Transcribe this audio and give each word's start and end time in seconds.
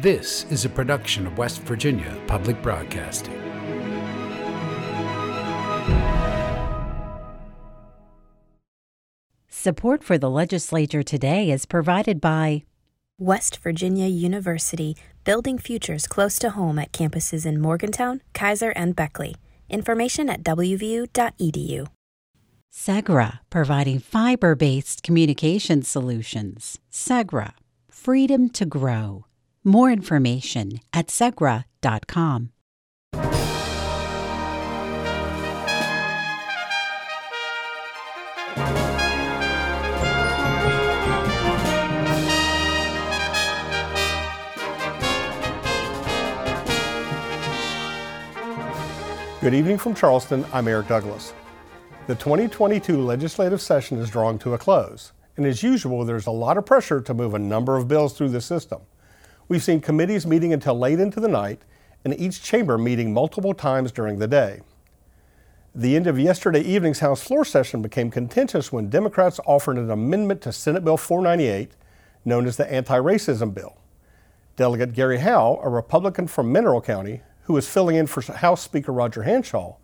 This 0.00 0.46
is 0.48 0.64
a 0.64 0.70
production 0.70 1.26
of 1.26 1.36
West 1.36 1.60
Virginia 1.60 2.16
Public 2.26 2.62
Broadcasting. 2.62 3.38
Support 9.48 10.02
for 10.02 10.16
the 10.16 10.30
legislature 10.30 11.02
today 11.02 11.50
is 11.50 11.66
provided 11.66 12.18
by 12.18 12.64
West 13.18 13.58
Virginia 13.58 14.06
University, 14.06 14.96
building 15.24 15.58
futures 15.58 16.06
close 16.06 16.38
to 16.38 16.48
home 16.48 16.78
at 16.78 16.92
campuses 16.92 17.44
in 17.44 17.60
Morgantown, 17.60 18.22
Keyser, 18.32 18.72
and 18.74 18.96
Beckley. 18.96 19.36
Information 19.68 20.30
at 20.30 20.42
wvu.edu. 20.42 21.88
Segra, 22.72 23.40
providing 23.50 23.98
fiber 23.98 24.54
based 24.54 25.02
communication 25.02 25.82
solutions. 25.82 26.78
Segra, 26.90 27.52
freedom 27.90 28.48
to 28.48 28.64
grow. 28.64 29.26
More 29.70 29.92
information 29.92 30.80
at 30.92 31.06
segra.com. 31.06 32.50
Good 49.40 49.54
evening 49.54 49.78
from 49.78 49.94
Charleston. 49.94 50.44
I'm 50.52 50.66
Eric 50.66 50.88
Douglas. 50.88 51.32
The 52.08 52.16
2022 52.16 53.00
legislative 53.00 53.60
session 53.60 53.98
is 53.98 54.10
drawing 54.10 54.40
to 54.40 54.54
a 54.54 54.58
close, 54.58 55.12
and 55.36 55.46
as 55.46 55.62
usual, 55.62 56.04
there's 56.04 56.26
a 56.26 56.32
lot 56.32 56.58
of 56.58 56.66
pressure 56.66 57.00
to 57.00 57.14
move 57.14 57.34
a 57.34 57.38
number 57.38 57.76
of 57.76 57.86
bills 57.86 58.18
through 58.18 58.30
the 58.30 58.40
system. 58.40 58.80
We've 59.50 59.64
seen 59.64 59.80
committees 59.80 60.28
meeting 60.28 60.52
until 60.52 60.78
late 60.78 61.00
into 61.00 61.18
the 61.18 61.26
night, 61.26 61.62
and 62.04 62.14
each 62.20 62.40
chamber 62.40 62.78
meeting 62.78 63.12
multiple 63.12 63.52
times 63.52 63.90
during 63.90 64.20
the 64.20 64.28
day. 64.28 64.60
The 65.74 65.96
end 65.96 66.06
of 66.06 66.20
yesterday 66.20 66.60
evening's 66.60 67.00
House 67.00 67.20
floor 67.20 67.44
session 67.44 67.82
became 67.82 68.12
contentious 68.12 68.70
when 68.70 68.88
Democrats 68.88 69.40
offered 69.44 69.76
an 69.76 69.90
amendment 69.90 70.40
to 70.42 70.52
Senate 70.52 70.84
Bill 70.84 70.96
498, 70.96 71.72
known 72.24 72.46
as 72.46 72.58
the 72.58 72.72
Anti 72.72 72.96
Racism 72.96 73.52
Bill. 73.52 73.76
Delegate 74.54 74.92
Gary 74.92 75.18
Howell, 75.18 75.60
a 75.64 75.68
Republican 75.68 76.28
from 76.28 76.52
Mineral 76.52 76.80
County, 76.80 77.22
who 77.42 77.54
was 77.54 77.68
filling 77.68 77.96
in 77.96 78.06
for 78.06 78.22
House 78.32 78.62
Speaker 78.62 78.92
Roger 78.92 79.24
Hanshaw, 79.24 79.74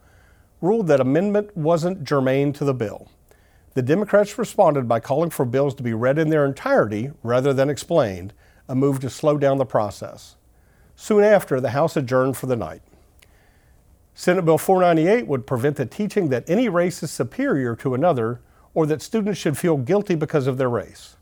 ruled 0.61 0.87
that 0.87 1.01
amendment 1.01 1.57
wasn't 1.57 2.05
germane 2.05 2.53
to 2.53 2.65
the 2.65 2.73
bill. 2.73 3.09
The 3.75 3.83
Democrats 3.83 4.39
responded 4.39 4.87
by 4.87 5.01
calling 5.01 5.31
for 5.31 5.45
bills 5.45 5.75
to 5.75 5.83
be 5.83 5.93
read 5.93 6.21
in 6.21 6.31
their 6.31 6.47
entirety 6.47 7.11
rather 7.25 7.53
than 7.53 7.69
explained, 7.69 8.33
a 8.69 8.75
move 8.75 9.01
to 9.01 9.11
slow 9.11 9.39
down 9.39 9.59
the 9.59 9.65
process. 9.65 10.37
Soon 10.95 11.23
after, 11.23 11.61
the 11.61 11.71
House 11.71 11.97
adjourned 11.97 12.37
for 12.37 12.47
the 12.47 12.57
night. 12.57 12.83
Senate 14.15 14.47
Bill 14.47 14.59
498 14.59 15.27
would 15.27 15.47
prevent 15.47 15.77
the 15.77 15.85
teaching 15.85 16.31
that 16.31 16.49
any 16.49 16.69
race 16.69 17.03
is 17.03 17.11
superior 17.11 17.77
to 17.77 17.95
another 17.95 18.41
or 18.73 18.87
that 18.87 19.03
students 19.03 19.39
should 19.39 19.59
feel 19.59 19.77
guilty 19.77 20.15
because 20.15 20.47
of 20.47 20.57
their 20.57 20.71
race. 20.71 21.17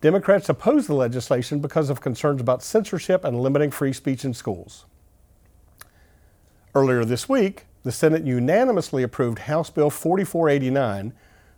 Democrats 0.00 0.48
opposed 0.48 0.88
the 0.88 0.94
legislation 0.94 1.60
because 1.60 1.90
of 1.90 2.00
concerns 2.00 2.40
about 2.40 2.62
censorship 2.62 3.24
and 3.24 3.40
limiting 3.40 3.70
free 3.70 3.92
speech 3.92 4.24
in 4.24 4.32
schools. 4.32 4.84
Earlier 6.74 7.04
this 7.04 7.28
week, 7.28 7.66
the 7.82 7.92
Senate 7.92 8.24
unanimously 8.24 9.02
approved 9.02 9.40
House 9.40 9.70
Bill 9.70 9.90
4489, 9.90 11.12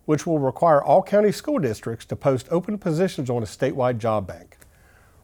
which 0.05 0.27
will 0.27 0.39
require 0.39 0.83
all 0.83 1.03
county 1.03 1.33
school 1.33 1.59
districts 1.59 2.05
to 2.07 2.17
post 2.17 2.47
open 2.51 2.79
positions 2.79 3.29
on 3.29 3.43
a 3.43 3.47
statewide 3.47 3.99
job 3.99 4.27
bank. 4.27 4.57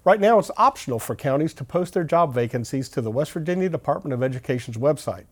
Right 0.05 0.21
now, 0.21 0.39
it's 0.39 0.51
optional 0.57 0.99
for 0.99 1.17
counties 1.17 1.55
to 1.55 1.65
post 1.65 1.95
their 1.95 2.05
job 2.05 2.33
vacancies 2.33 2.89
to 2.91 3.01
the 3.01 3.11
West 3.11 3.33
Virginia 3.33 3.69
Department 3.69 4.15
of 4.15 4.23
Education's 4.23 4.77
website. 4.77 5.27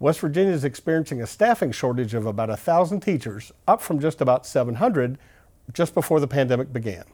West 0.00 0.20
Virginia 0.20 0.52
is 0.52 0.64
experiencing 0.64 1.20
a 1.20 1.26
staffing 1.26 1.72
shortage 1.72 2.14
of 2.14 2.24
about 2.24 2.48
1,000 2.48 3.00
teachers, 3.00 3.52
up 3.66 3.82
from 3.82 4.00
just 4.00 4.20
about 4.20 4.46
700 4.46 5.18
just 5.72 5.92
before 5.92 6.20
the 6.20 6.28
pandemic 6.28 6.72
began. 6.72 7.04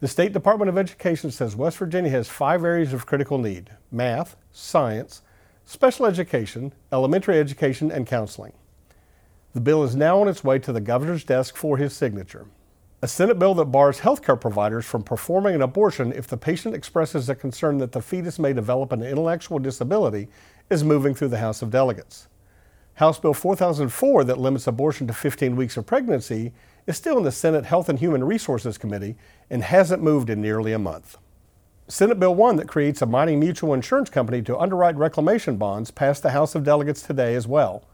The 0.00 0.08
State 0.08 0.32
Department 0.32 0.68
of 0.68 0.76
Education 0.76 1.30
says 1.30 1.56
West 1.56 1.78
Virginia 1.78 2.10
has 2.10 2.28
five 2.28 2.64
areas 2.64 2.92
of 2.92 3.06
critical 3.06 3.38
need 3.38 3.70
math, 3.90 4.36
science, 4.52 5.22
special 5.64 6.06
education, 6.06 6.72
elementary 6.92 7.38
education, 7.38 7.90
and 7.90 8.06
counseling. 8.06 8.52
The 9.54 9.60
bill 9.60 9.84
is 9.84 9.96
now 9.96 10.20
on 10.20 10.28
its 10.28 10.44
way 10.44 10.58
to 10.58 10.72
the 10.72 10.80
governor's 10.80 11.24
desk 11.24 11.56
for 11.56 11.78
his 11.78 11.94
signature. 11.94 12.46
A 13.06 13.08
Senate 13.08 13.38
bill 13.38 13.54
that 13.54 13.66
bars 13.66 14.00
healthcare 14.00 14.40
providers 14.40 14.84
from 14.84 15.04
performing 15.04 15.54
an 15.54 15.62
abortion 15.62 16.12
if 16.12 16.26
the 16.26 16.36
patient 16.36 16.74
expresses 16.74 17.28
a 17.28 17.36
concern 17.36 17.78
that 17.78 17.92
the 17.92 18.02
fetus 18.02 18.36
may 18.36 18.52
develop 18.52 18.90
an 18.90 19.00
intellectual 19.00 19.60
disability 19.60 20.26
is 20.70 20.82
moving 20.82 21.14
through 21.14 21.28
the 21.28 21.38
House 21.38 21.62
of 21.62 21.70
Delegates. 21.70 22.26
House 22.94 23.20
Bill 23.20 23.32
4004, 23.32 24.24
that 24.24 24.40
limits 24.40 24.66
abortion 24.66 25.06
to 25.06 25.12
15 25.12 25.54
weeks 25.54 25.76
of 25.76 25.86
pregnancy, 25.86 26.52
is 26.88 26.96
still 26.96 27.16
in 27.16 27.22
the 27.22 27.30
Senate 27.30 27.64
Health 27.64 27.88
and 27.88 28.00
Human 28.00 28.24
Resources 28.24 28.76
Committee 28.76 29.14
and 29.48 29.62
hasn't 29.62 30.02
moved 30.02 30.28
in 30.28 30.42
nearly 30.42 30.72
a 30.72 30.78
month. 30.80 31.16
Senate 31.86 32.18
Bill 32.18 32.34
1 32.34 32.56
that 32.56 32.66
creates 32.66 33.02
a 33.02 33.06
mining 33.06 33.38
mutual 33.38 33.72
insurance 33.72 34.10
company 34.10 34.42
to 34.42 34.58
underwrite 34.58 34.96
reclamation 34.96 35.56
bonds 35.58 35.92
passed 35.92 36.24
the 36.24 36.30
House 36.30 36.56
of 36.56 36.64
Delegates 36.64 37.02
today 37.02 37.36
as 37.36 37.46
well. 37.46 37.84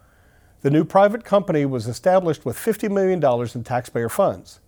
The 0.62 0.70
new 0.70 0.86
private 0.86 1.22
company 1.22 1.66
was 1.66 1.86
established 1.86 2.46
with 2.46 2.56
$50 2.56 2.90
million 2.90 3.22
in 3.54 3.62
taxpayer 3.62 4.08
funds. 4.08 4.60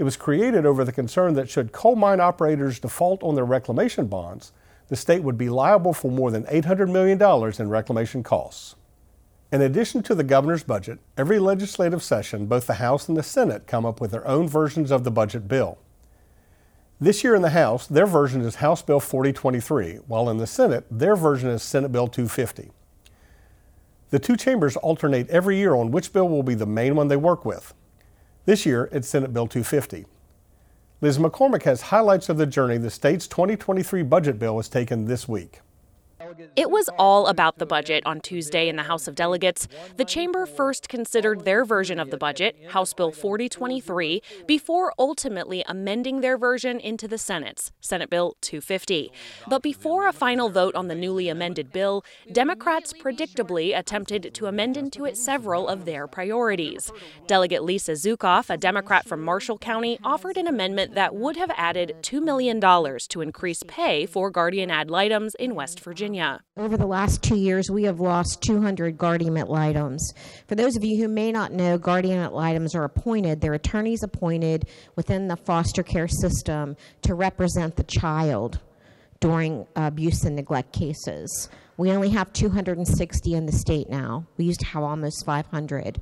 It 0.00 0.04
was 0.04 0.16
created 0.16 0.64
over 0.64 0.82
the 0.82 0.92
concern 0.92 1.34
that 1.34 1.50
should 1.50 1.72
coal 1.72 1.94
mine 1.94 2.20
operators 2.20 2.80
default 2.80 3.22
on 3.22 3.34
their 3.34 3.44
reclamation 3.44 4.06
bonds, 4.06 4.50
the 4.88 4.96
state 4.96 5.22
would 5.22 5.36
be 5.36 5.50
liable 5.50 5.92
for 5.92 6.10
more 6.10 6.30
than 6.30 6.44
$800 6.44 6.90
million 6.90 7.20
in 7.58 7.68
reclamation 7.68 8.22
costs. 8.22 8.76
In 9.52 9.60
addition 9.60 10.02
to 10.04 10.14
the 10.14 10.24
governor's 10.24 10.62
budget, 10.62 11.00
every 11.18 11.38
legislative 11.38 12.02
session, 12.02 12.46
both 12.46 12.66
the 12.66 12.74
House 12.76 13.08
and 13.08 13.16
the 13.18 13.22
Senate 13.22 13.66
come 13.66 13.84
up 13.84 14.00
with 14.00 14.10
their 14.10 14.26
own 14.26 14.48
versions 14.48 14.90
of 14.90 15.04
the 15.04 15.10
budget 15.10 15.46
bill. 15.46 15.76
This 16.98 17.22
year 17.22 17.34
in 17.34 17.42
the 17.42 17.50
House, 17.50 17.86
their 17.86 18.06
version 18.06 18.40
is 18.40 18.54
House 18.54 18.80
Bill 18.80 19.00
4023, 19.00 19.96
while 20.06 20.30
in 20.30 20.38
the 20.38 20.46
Senate, 20.46 20.86
their 20.90 21.14
version 21.14 21.50
is 21.50 21.62
Senate 21.62 21.92
Bill 21.92 22.08
250. 22.08 22.70
The 24.08 24.18
two 24.18 24.38
chambers 24.38 24.78
alternate 24.78 25.28
every 25.28 25.58
year 25.58 25.74
on 25.74 25.90
which 25.90 26.10
bill 26.10 26.26
will 26.30 26.42
be 26.42 26.54
the 26.54 26.64
main 26.64 26.96
one 26.96 27.08
they 27.08 27.18
work 27.18 27.44
with. 27.44 27.74
This 28.50 28.66
year, 28.66 28.88
it's 28.90 29.06
Senate 29.06 29.32
Bill 29.32 29.46
250. 29.46 30.06
Liz 31.00 31.18
McCormick 31.18 31.62
has 31.62 31.82
highlights 31.82 32.28
of 32.28 32.36
the 32.36 32.46
journey 32.46 32.78
the 32.78 32.90
state's 32.90 33.28
2023 33.28 34.02
budget 34.02 34.40
bill 34.40 34.56
has 34.56 34.68
taken 34.68 35.04
this 35.04 35.28
week. 35.28 35.60
It 36.56 36.70
was 36.70 36.88
all 36.98 37.26
about 37.26 37.58
the 37.58 37.66
budget 37.66 38.04
on 38.06 38.20
Tuesday 38.20 38.68
in 38.68 38.76
the 38.76 38.84
House 38.84 39.08
of 39.08 39.14
Delegates. 39.14 39.68
The 39.96 40.04
chamber 40.04 40.46
first 40.46 40.88
considered 40.88 41.44
their 41.44 41.64
version 41.64 41.98
of 41.98 42.10
the 42.10 42.16
budget, 42.16 42.56
House 42.70 42.92
Bill 42.92 43.12
4023, 43.12 44.22
before 44.46 44.92
ultimately 44.98 45.64
amending 45.66 46.20
their 46.20 46.36
version 46.38 46.80
into 46.80 47.08
the 47.08 47.18
Senate's, 47.18 47.72
Senate 47.80 48.10
Bill 48.10 48.36
250. 48.40 49.12
But 49.48 49.62
before 49.62 50.06
a 50.06 50.12
final 50.12 50.48
vote 50.48 50.74
on 50.74 50.88
the 50.88 50.94
newly 50.94 51.28
amended 51.28 51.72
bill, 51.72 52.04
Democrats 52.30 52.92
predictably 52.92 53.76
attempted 53.76 54.32
to 54.34 54.46
amend 54.46 54.76
into 54.76 55.04
it 55.04 55.16
several 55.16 55.68
of 55.68 55.84
their 55.84 56.06
priorities. 56.06 56.92
Delegate 57.26 57.64
Lisa 57.64 57.92
Zukoff, 57.92 58.50
a 58.50 58.56
Democrat 58.56 59.06
from 59.06 59.22
Marshall 59.22 59.58
County, 59.58 59.98
offered 60.04 60.36
an 60.36 60.46
amendment 60.46 60.94
that 60.94 61.14
would 61.14 61.36
have 61.36 61.50
added 61.56 61.96
$2 62.02 62.22
million 62.22 62.60
to 62.60 63.20
increase 63.20 63.62
pay 63.64 64.06
for 64.06 64.30
guardian 64.30 64.70
ad 64.70 64.90
litems 64.90 65.34
in 65.36 65.54
West 65.54 65.80
Virginia. 65.80 66.29
Virginia. 66.30 66.44
Over 66.56 66.76
the 66.76 66.86
last 66.86 67.22
two 67.22 67.36
years, 67.36 67.70
we 67.70 67.84
have 67.84 68.00
lost 68.00 68.42
200 68.42 68.96
guardian 68.98 69.36
ad 69.36 69.48
litems. 69.48 70.12
For 70.46 70.54
those 70.54 70.76
of 70.76 70.84
you 70.84 71.00
who 71.02 71.08
may 71.08 71.32
not 71.32 71.52
know, 71.52 71.78
guardian 71.78 72.18
ad 72.18 72.32
litems 72.32 72.74
are 72.74 72.84
appointed, 72.84 73.40
they're 73.40 73.54
attorneys 73.54 74.02
appointed 74.02 74.68
within 74.96 75.28
the 75.28 75.36
foster 75.36 75.82
care 75.82 76.08
system 76.08 76.76
to 77.02 77.14
represent 77.14 77.76
the 77.76 77.84
child 77.84 78.60
during 79.20 79.66
abuse 79.76 80.24
and 80.24 80.36
neglect 80.36 80.72
cases. 80.72 81.48
We 81.76 81.90
only 81.92 82.10
have 82.10 82.32
260 82.32 83.34
in 83.34 83.46
the 83.46 83.52
state 83.52 83.88
now. 83.88 84.26
We 84.36 84.44
used 84.44 84.60
to 84.60 84.66
have 84.66 84.82
almost 84.82 85.24
500. 85.24 86.00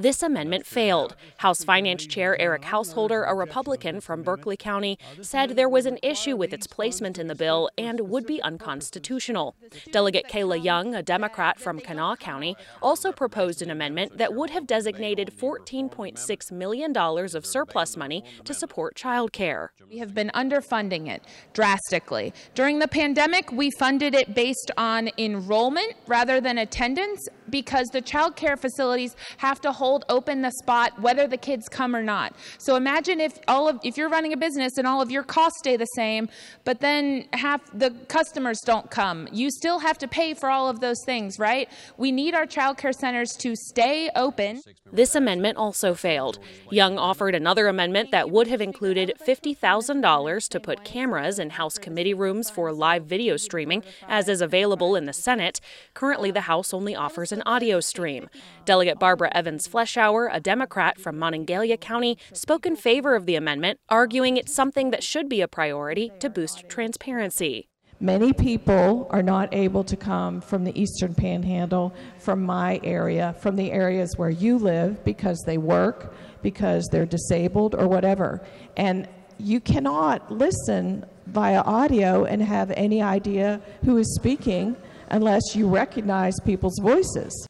This 0.00 0.22
amendment 0.22 0.64
failed. 0.64 1.14
House 1.36 1.62
Finance 1.62 2.06
Chair 2.06 2.34
Eric 2.40 2.64
Householder, 2.64 3.24
a 3.24 3.34
Republican 3.34 4.00
from 4.00 4.22
Berkeley 4.22 4.56
County, 4.56 4.98
said 5.20 5.50
there 5.50 5.68
was 5.68 5.84
an 5.84 5.98
issue 6.02 6.36
with 6.36 6.54
its 6.54 6.66
placement 6.66 7.18
in 7.18 7.26
the 7.26 7.34
bill 7.34 7.68
and 7.76 8.00
would 8.08 8.24
be 8.26 8.40
unconstitutional. 8.40 9.54
Delegate 9.92 10.26
Kayla 10.26 10.64
Young, 10.64 10.94
a 10.94 11.02
Democrat 11.02 11.60
from 11.60 11.80
Kanawha 11.80 12.16
County, 12.16 12.56
also 12.80 13.12
proposed 13.12 13.60
an 13.60 13.70
amendment 13.70 14.16
that 14.16 14.32
would 14.32 14.48
have 14.48 14.66
designated 14.66 15.36
$14.6 15.36 16.50
million 16.50 16.96
of 16.96 17.44
surplus 17.44 17.94
money 17.94 18.24
to 18.44 18.54
support 18.54 18.96
child 18.96 19.34
care. 19.34 19.70
We 19.90 19.98
have 19.98 20.14
been 20.14 20.30
underfunding 20.34 21.10
it 21.10 21.22
drastically. 21.52 22.32
During 22.54 22.78
the 22.78 22.88
pandemic, 22.88 23.52
we 23.52 23.70
funded 23.70 24.14
it 24.14 24.34
based 24.34 24.70
on 24.78 25.10
enrollment 25.18 25.92
rather 26.06 26.40
than 26.40 26.56
attendance. 26.56 27.28
because 27.50 27.88
the 27.88 28.00
child 28.00 28.36
care 28.36 28.56
facilities 28.56 29.16
have 29.38 29.60
to 29.60 29.72
hold 29.72 29.89
open 30.08 30.42
the 30.42 30.50
spot 30.62 31.00
whether 31.00 31.26
the 31.26 31.36
kids 31.36 31.68
come 31.68 31.94
or 31.94 32.02
not. 32.02 32.34
So 32.58 32.76
imagine 32.76 33.20
if 33.20 33.38
all 33.48 33.68
of 33.68 33.78
if 33.82 33.96
you're 33.96 34.08
running 34.08 34.32
a 34.32 34.36
business 34.36 34.78
and 34.78 34.86
all 34.86 35.00
of 35.00 35.10
your 35.10 35.22
costs 35.22 35.58
stay 35.58 35.76
the 35.76 35.86
same, 35.96 36.28
but 36.64 36.80
then 36.80 37.26
half 37.32 37.60
the 37.72 37.90
customers 38.08 38.60
don't 38.60 38.90
come. 38.90 39.28
You 39.32 39.50
still 39.50 39.80
have 39.80 39.98
to 39.98 40.08
pay 40.08 40.34
for 40.34 40.48
all 40.48 40.68
of 40.68 40.80
those 40.80 41.02
things, 41.04 41.38
right? 41.38 41.68
We 41.96 42.12
need 42.12 42.34
our 42.34 42.46
child 42.46 42.78
care 42.78 42.92
centers 42.92 43.32
to 43.38 43.54
stay 43.56 44.10
open. 44.14 44.62
This 44.92 45.14
amendment 45.14 45.56
also 45.56 45.94
failed. 45.94 46.38
Young 46.70 46.98
offered 46.98 47.34
another 47.34 47.68
amendment 47.68 48.10
that 48.10 48.30
would 48.30 48.48
have 48.48 48.60
included 48.60 49.12
$50,000 49.26 50.48
to 50.48 50.60
put 50.60 50.84
cameras 50.84 51.38
in 51.38 51.50
House 51.50 51.78
committee 51.78 52.14
rooms 52.14 52.50
for 52.50 52.72
live 52.72 53.04
video 53.04 53.36
streaming, 53.36 53.82
as 54.08 54.28
is 54.28 54.40
available 54.40 54.96
in 54.96 55.06
the 55.06 55.12
Senate. 55.12 55.60
Currently, 55.94 56.30
the 56.30 56.42
House 56.42 56.74
only 56.74 56.94
offers 56.94 57.32
an 57.32 57.42
audio 57.46 57.80
stream. 57.80 58.28
Delegate 58.64 58.98
Barbara 58.98 59.30
Evans 59.32 59.66
Fleischhauer, 59.70 60.28
a 60.32 60.40
Democrat 60.40 60.98
from 60.98 61.16
Monongalia 61.16 61.80
County, 61.80 62.18
spoke 62.32 62.66
in 62.66 62.74
favor 62.74 63.14
of 63.14 63.26
the 63.26 63.36
amendment, 63.36 63.78
arguing 63.88 64.36
it's 64.36 64.52
something 64.52 64.90
that 64.90 65.04
should 65.04 65.28
be 65.28 65.40
a 65.40 65.48
priority 65.48 66.10
to 66.18 66.28
boost 66.28 66.68
transparency. 66.68 67.68
Many 68.00 68.32
people 68.32 69.06
are 69.10 69.22
not 69.22 69.54
able 69.54 69.84
to 69.84 69.96
come 69.96 70.40
from 70.40 70.64
the 70.64 70.80
Eastern 70.80 71.14
Panhandle, 71.14 71.94
from 72.18 72.42
my 72.42 72.80
area, 72.82 73.36
from 73.38 73.56
the 73.56 73.70
areas 73.70 74.14
where 74.16 74.30
you 74.30 74.58
live 74.58 75.04
because 75.04 75.42
they 75.46 75.58
work, 75.58 76.14
because 76.42 76.88
they're 76.90 77.06
disabled, 77.06 77.74
or 77.74 77.86
whatever. 77.86 78.42
And 78.76 79.06
you 79.38 79.60
cannot 79.60 80.32
listen 80.32 81.04
via 81.26 81.60
audio 81.60 82.24
and 82.24 82.42
have 82.42 82.70
any 82.72 83.02
idea 83.02 83.60
who 83.84 83.98
is 83.98 84.14
speaking 84.14 84.76
unless 85.10 85.54
you 85.54 85.68
recognize 85.68 86.34
people's 86.40 86.78
voices. 86.80 87.46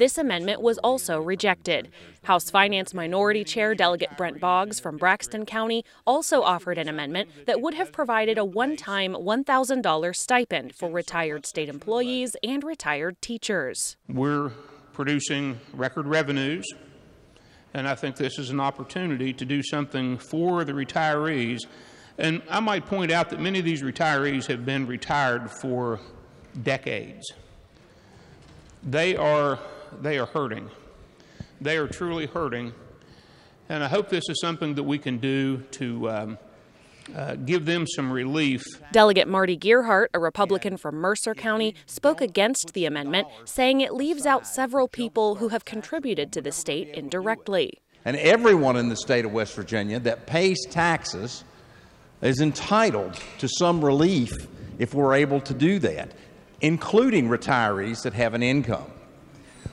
This 0.00 0.16
amendment 0.16 0.62
was 0.62 0.78
also 0.78 1.20
rejected. 1.20 1.90
House 2.24 2.48
Finance 2.48 2.94
Minority 2.94 3.44
Chair 3.44 3.74
Delegate 3.74 4.16
Brent 4.16 4.40
Boggs 4.40 4.80
from 4.80 4.96
Braxton 4.96 5.44
County 5.44 5.84
also 6.06 6.40
offered 6.40 6.78
an 6.78 6.88
amendment 6.88 7.28
that 7.44 7.60
would 7.60 7.74
have 7.74 7.92
provided 7.92 8.38
a 8.38 8.44
one 8.46 8.78
time 8.78 9.12
$1,000 9.12 10.16
stipend 10.16 10.74
for 10.74 10.90
retired 10.90 11.44
state 11.44 11.68
employees 11.68 12.34
and 12.42 12.64
retired 12.64 13.20
teachers. 13.20 13.98
We're 14.08 14.52
producing 14.94 15.60
record 15.74 16.06
revenues, 16.06 16.64
and 17.74 17.86
I 17.86 17.94
think 17.94 18.16
this 18.16 18.38
is 18.38 18.48
an 18.48 18.58
opportunity 18.58 19.34
to 19.34 19.44
do 19.44 19.62
something 19.62 20.16
for 20.16 20.64
the 20.64 20.72
retirees. 20.72 21.58
And 22.16 22.40
I 22.48 22.60
might 22.60 22.86
point 22.86 23.12
out 23.12 23.28
that 23.28 23.38
many 23.38 23.58
of 23.58 23.66
these 23.66 23.82
retirees 23.82 24.46
have 24.46 24.64
been 24.64 24.86
retired 24.86 25.50
for 25.50 26.00
decades. 26.62 27.34
They 28.82 29.14
are 29.14 29.58
they 30.00 30.18
are 30.18 30.26
hurting. 30.26 30.70
They 31.60 31.76
are 31.76 31.88
truly 31.88 32.26
hurting. 32.26 32.72
And 33.68 33.84
I 33.84 33.88
hope 33.88 34.08
this 34.08 34.28
is 34.28 34.40
something 34.40 34.74
that 34.74 34.82
we 34.82 34.98
can 34.98 35.18
do 35.18 35.58
to 35.72 36.10
um, 36.10 36.38
uh, 37.14 37.36
give 37.36 37.66
them 37.66 37.86
some 37.86 38.12
relief. 38.12 38.62
Delegate 38.92 39.28
Marty 39.28 39.56
Gearhart, 39.56 40.08
a 40.14 40.18
Republican 40.18 40.76
from 40.76 40.96
Mercer 40.96 41.34
County, 41.34 41.74
spoke 41.86 42.20
against 42.20 42.72
the 42.72 42.86
amendment, 42.86 43.28
saying 43.44 43.80
it 43.80 43.94
leaves 43.94 44.26
out 44.26 44.46
several 44.46 44.88
people 44.88 45.36
who 45.36 45.48
have 45.48 45.64
contributed 45.64 46.32
to 46.32 46.40
the 46.40 46.52
state 46.52 46.88
indirectly. 46.88 47.80
And 48.04 48.16
everyone 48.16 48.76
in 48.76 48.88
the 48.88 48.96
state 48.96 49.24
of 49.24 49.32
West 49.32 49.54
Virginia 49.54 50.00
that 50.00 50.26
pays 50.26 50.58
taxes 50.70 51.44
is 52.22 52.40
entitled 52.40 53.18
to 53.38 53.48
some 53.48 53.84
relief 53.84 54.32
if 54.78 54.94
we're 54.94 55.14
able 55.14 55.40
to 55.42 55.54
do 55.54 55.78
that, 55.80 56.12
including 56.60 57.28
retirees 57.28 58.02
that 58.02 58.14
have 58.14 58.34
an 58.34 58.42
income. 58.42 58.90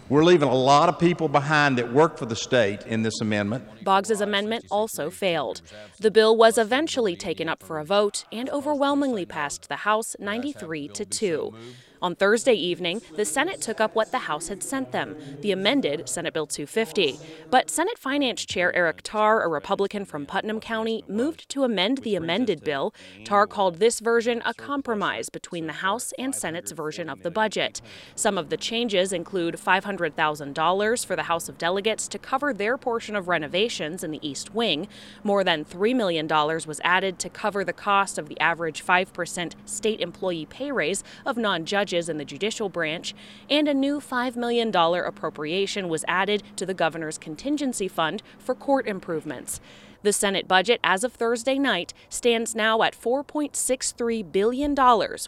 We're 0.09 0.23
leaving 0.23 0.47
a 0.47 0.55
lot 0.55 0.87
of 0.87 0.99
people 0.99 1.27
behind 1.27 1.77
that 1.77 1.91
work 1.91 2.17
for 2.17 2.25
the 2.25 2.35
state 2.35 2.87
in 2.87 3.01
this 3.01 3.19
amendment. 3.19 3.83
Boggs's 3.83 4.21
amendment 4.21 4.65
also 4.71 5.09
failed. 5.09 5.61
The 5.99 6.11
bill 6.11 6.37
was 6.37 6.57
eventually 6.57 7.17
taken 7.17 7.49
up 7.49 7.61
for 7.61 7.77
a 7.77 7.83
vote 7.83 8.23
and 8.31 8.49
overwhelmingly 8.49 9.25
passed 9.25 9.67
the 9.67 9.77
House 9.77 10.15
93 10.17 10.87
to 10.89 11.03
2. 11.03 11.53
On 11.99 12.15
Thursday 12.15 12.53
evening, 12.53 13.01
the 13.15 13.25
Senate 13.25 13.59
took 13.59 13.81
up 13.81 13.95
what 13.95 14.11
the 14.11 14.19
House 14.19 14.49
had 14.49 14.61
sent 14.61 14.91
them, 14.91 15.15
the 15.41 15.51
amended 15.51 16.07
Senate 16.07 16.33
Bill 16.33 16.45
250. 16.45 17.19
But 17.49 17.71
Senate 17.71 17.97
Finance 17.97 18.45
Chair 18.45 18.75
Eric 18.75 19.01
Tarr, 19.01 19.41
a 19.41 19.47
Republican 19.47 20.05
from 20.05 20.27
Putnam 20.27 20.59
County, 20.59 21.03
moved 21.07 21.49
to 21.49 21.63
amend 21.63 21.99
the 21.99 22.15
amended 22.15 22.63
bill. 22.63 22.93
Tarr 23.25 23.47
called 23.47 23.77
this 23.77 23.99
version 23.99 24.43
a 24.45 24.53
compromise 24.53 25.29
between 25.29 25.65
the 25.65 25.73
House 25.73 26.13
and 26.19 26.35
Senate's 26.35 26.71
version 26.71 27.09
of 27.09 27.23
the 27.23 27.31
budget. 27.31 27.81
Some 28.15 28.37
of 28.37 28.49
the 28.49 28.57
changes 28.57 29.11
include 29.11 29.55
$500,000 29.55 31.05
for 31.05 31.15
the 31.15 31.23
House 31.23 31.49
of 31.49 31.57
Delegates 31.57 32.07
to 32.09 32.19
cover 32.19 32.53
their 32.53 32.77
portion 32.77 33.15
of 33.15 33.27
renovations 33.27 34.03
in 34.03 34.11
the 34.11 34.27
East 34.27 34.53
Wing. 34.53 34.87
More 35.23 35.43
than 35.43 35.65
$3 35.65 35.95
million 35.95 36.27
was 36.27 36.79
added 36.83 37.17
to 37.19 37.29
cover 37.29 37.63
the 37.63 37.73
cost 37.73 38.19
of 38.19 38.29
the 38.29 38.39
average 38.39 38.85
5% 38.85 39.53
state 39.65 39.99
employee 39.99 40.45
pay 40.45 40.71
raise 40.71 41.03
of 41.25 41.37
non 41.37 41.65
judges 41.65 41.86
judges 41.87 42.09
in 42.09 42.17
the 42.17 42.25
judicial 42.25 42.69
branch, 42.69 43.15
and 43.49 43.67
a 43.67 43.73
new 43.73 43.99
$5 43.99 44.35
million 44.35 44.75
appropriation 44.75 45.87
was 45.87 46.03
added 46.07 46.43
to 46.57 46.65
the 46.65 46.73
governor's 46.73 47.17
contingency 47.17 47.87
fund 47.87 48.21
for 48.37 48.53
court 48.53 48.87
improvements. 48.87 49.61
The 50.07 50.13
Senate 50.13 50.47
budget 50.47 50.79
as 50.85 51.03
of 51.03 51.11
Thursday 51.11 51.59
night 51.59 51.93
stands 52.07 52.55
now 52.55 52.81
at 52.81 52.97
$4.63 52.97 54.31
billion, 54.31 54.73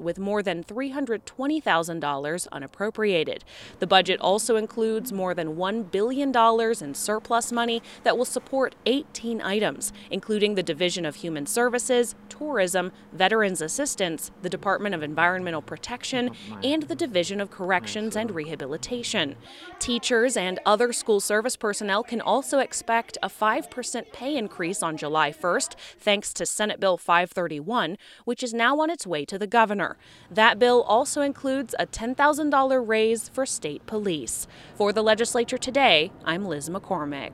with 0.02 0.18
more 0.18 0.42
than 0.42 0.64
$320,000 0.64 2.48
unappropriated. 2.50 3.44
The 3.80 3.88
budget 3.88 4.22
also 4.22 4.56
includes 4.56 5.12
more 5.12 5.34
than 5.34 5.58
$1 5.58 5.92
billion 5.92 6.34
in 6.81 6.94
surplus 6.94 7.52
money 7.52 7.84
that 8.04 8.18
will 8.18 8.24
support 8.24 8.76
18 8.86 9.42
items, 9.42 9.92
including 10.10 10.56
the 10.56 10.64
Division 10.64 11.06
of 11.06 11.16
Human 11.16 11.46
Services, 11.46 12.16
Tourism, 12.30 12.94
Veterans 13.12 13.62
Assistance, 13.62 14.31
the 14.44 14.50
Department 14.50 14.96
of 14.96 15.04
Environmental 15.04 15.62
Protection, 15.62 16.31
and 16.64 16.84
the 16.84 16.96
Division 16.96 17.42
of 17.42 17.52
Corrections 17.52 18.16
and 18.16 18.31
Rehabilitation. 18.31 19.36
Teachers 19.80 20.38
and 20.38 20.58
other 20.66 20.94
school 20.94 21.20
service 21.20 21.58
personnel 21.58 22.02
can 22.02 22.22
also 22.22 22.60
expect 22.60 23.18
a 23.22 23.28
5% 23.28 24.14
pay 24.14 24.38
increase 24.38 24.69
increase 24.69 24.83
on 24.83 24.98
July 24.98 25.31
1st, 25.31 25.74
thanks 25.98 26.31
to 26.31 26.45
Senate 26.45 26.80
Bill 26.80 26.95
531, 26.95 27.98
which 28.25 28.44
is 28.44 28.54
now 28.54 28.80
on 28.80 28.92
its 28.92 29.07
way 29.07 29.25
to 29.25 29.39
the 29.39 29.48
governor. 29.48 29.98
That 30.30 30.60
bill 30.60 30.83
also 30.83 31.21
includes 31.21 31.74
a 31.80 31.88
$10,000 31.88 32.88
raise 32.88 33.30
for 33.30 33.48
state 33.48 33.83
police. 33.88 34.45
For 34.75 34.94
the 34.94 35.01
legislature 35.01 35.57
today, 35.57 36.12
I'm 36.24 36.45
Liz 36.45 36.69
McCormick. 36.69 37.31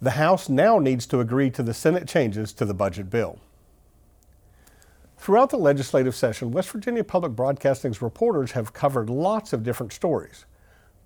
The 0.00 0.10
House 0.12 0.48
now 0.48 0.80
needs 0.80 1.06
to 1.06 1.20
agree 1.20 1.50
to 1.50 1.62
the 1.62 1.74
Senate 1.74 2.08
changes 2.08 2.52
to 2.54 2.64
the 2.64 2.74
budget 2.74 3.08
bill. 3.08 3.38
Throughout 5.18 5.50
the 5.50 5.56
legislative 5.56 6.16
session, 6.16 6.50
West 6.50 6.70
Virginia 6.70 7.04
Public 7.04 7.36
Broadcasting's 7.36 8.02
reporters 8.02 8.52
have 8.52 8.72
covered 8.72 9.08
lots 9.08 9.52
of 9.52 9.62
different 9.62 9.92
stories. 9.92 10.46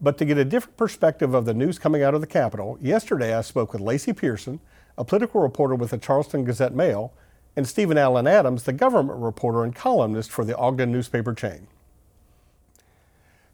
But 0.00 0.18
to 0.18 0.24
get 0.24 0.38
a 0.38 0.44
different 0.44 0.76
perspective 0.76 1.34
of 1.34 1.44
the 1.46 1.54
news 1.54 1.78
coming 1.78 2.02
out 2.02 2.14
of 2.14 2.20
the 2.20 2.26
Capitol, 2.26 2.78
yesterday 2.80 3.34
I 3.34 3.40
spoke 3.40 3.72
with 3.72 3.82
Lacie 3.82 4.16
Pierson, 4.16 4.60
a 4.98 5.04
political 5.04 5.40
reporter 5.40 5.74
with 5.74 5.90
the 5.90 5.98
Charleston 5.98 6.44
Gazette 6.44 6.74
Mail, 6.74 7.12
and 7.56 7.66
Steven 7.66 7.96
Allen 7.96 8.26
Adams, 8.26 8.64
the 8.64 8.72
government 8.72 9.18
reporter 9.18 9.64
and 9.64 9.74
columnist 9.74 10.30
for 10.30 10.44
the 10.44 10.56
Ogden 10.56 10.92
newspaper 10.92 11.32
chain. 11.32 11.66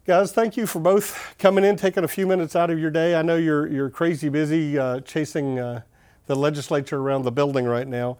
Guys, 0.05 0.33
thank 0.33 0.57
you 0.57 0.67
for 0.67 0.79
both 0.79 1.33
coming 1.39 1.63
in, 1.63 1.77
taking 1.77 2.03
a 2.03 2.07
few 2.09 2.27
minutes 2.27 2.57
out 2.57 2.69
of 2.69 2.77
your 2.77 2.91
day. 2.91 3.15
I 3.15 3.21
know 3.21 3.37
you're, 3.37 3.67
you're 3.67 3.89
crazy 3.89 4.27
busy 4.27 4.77
uh, 4.77 4.99
chasing 4.99 5.59
uh, 5.59 5.83
the 6.25 6.35
legislature 6.35 6.97
around 6.97 7.23
the 7.23 7.31
building 7.31 7.63
right 7.65 7.87
now. 7.87 8.17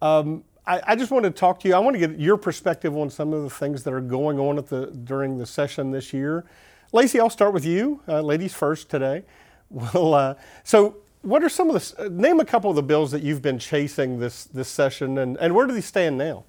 Um, 0.00 0.44
I, 0.66 0.80
I, 0.86 0.96
just 0.96 1.10
want 1.10 1.24
to 1.24 1.30
talk 1.30 1.60
to 1.60 1.68
you. 1.68 1.74
I 1.74 1.80
want 1.80 1.94
to 1.94 1.98
get 1.98 2.18
your 2.18 2.38
perspective 2.38 2.96
on 2.96 3.10
some 3.10 3.34
of 3.34 3.42
the 3.42 3.50
things 3.50 3.82
that 3.82 3.92
are 3.92 4.00
going 4.00 4.38
on 4.38 4.56
the, 4.56 4.86
during 5.04 5.36
the 5.36 5.44
session 5.44 5.90
this 5.90 6.14
year. 6.14 6.46
Lacie, 6.94 7.20
I'll 7.20 7.28
start 7.28 7.52
with 7.52 7.66
you. 7.66 8.00
Uh, 8.08 8.22
ladies 8.22 8.54
first 8.54 8.88
today. 8.90 9.24
Well, 9.70 10.14
uh, 10.14 10.34
so 10.64 10.96
what 11.22 11.42
are 11.42 11.48
some 11.48 11.70
of 11.70 11.74
the, 11.74 12.04
uh, 12.04 12.08
name 12.10 12.40
a 12.40 12.44
couple 12.44 12.70
of 12.70 12.76
the 12.76 12.82
bills 12.82 13.10
that 13.10 13.22
you've 13.22 13.42
been 13.42 13.58
chasing 13.58 14.20
this, 14.20 14.44
this 14.44 14.68
session 14.68 15.18
and, 15.18 15.36
and 15.38 15.54
where 15.54 15.66
do 15.66 15.72
these 15.72 15.86
stand 15.86 16.18
now? 16.18 16.44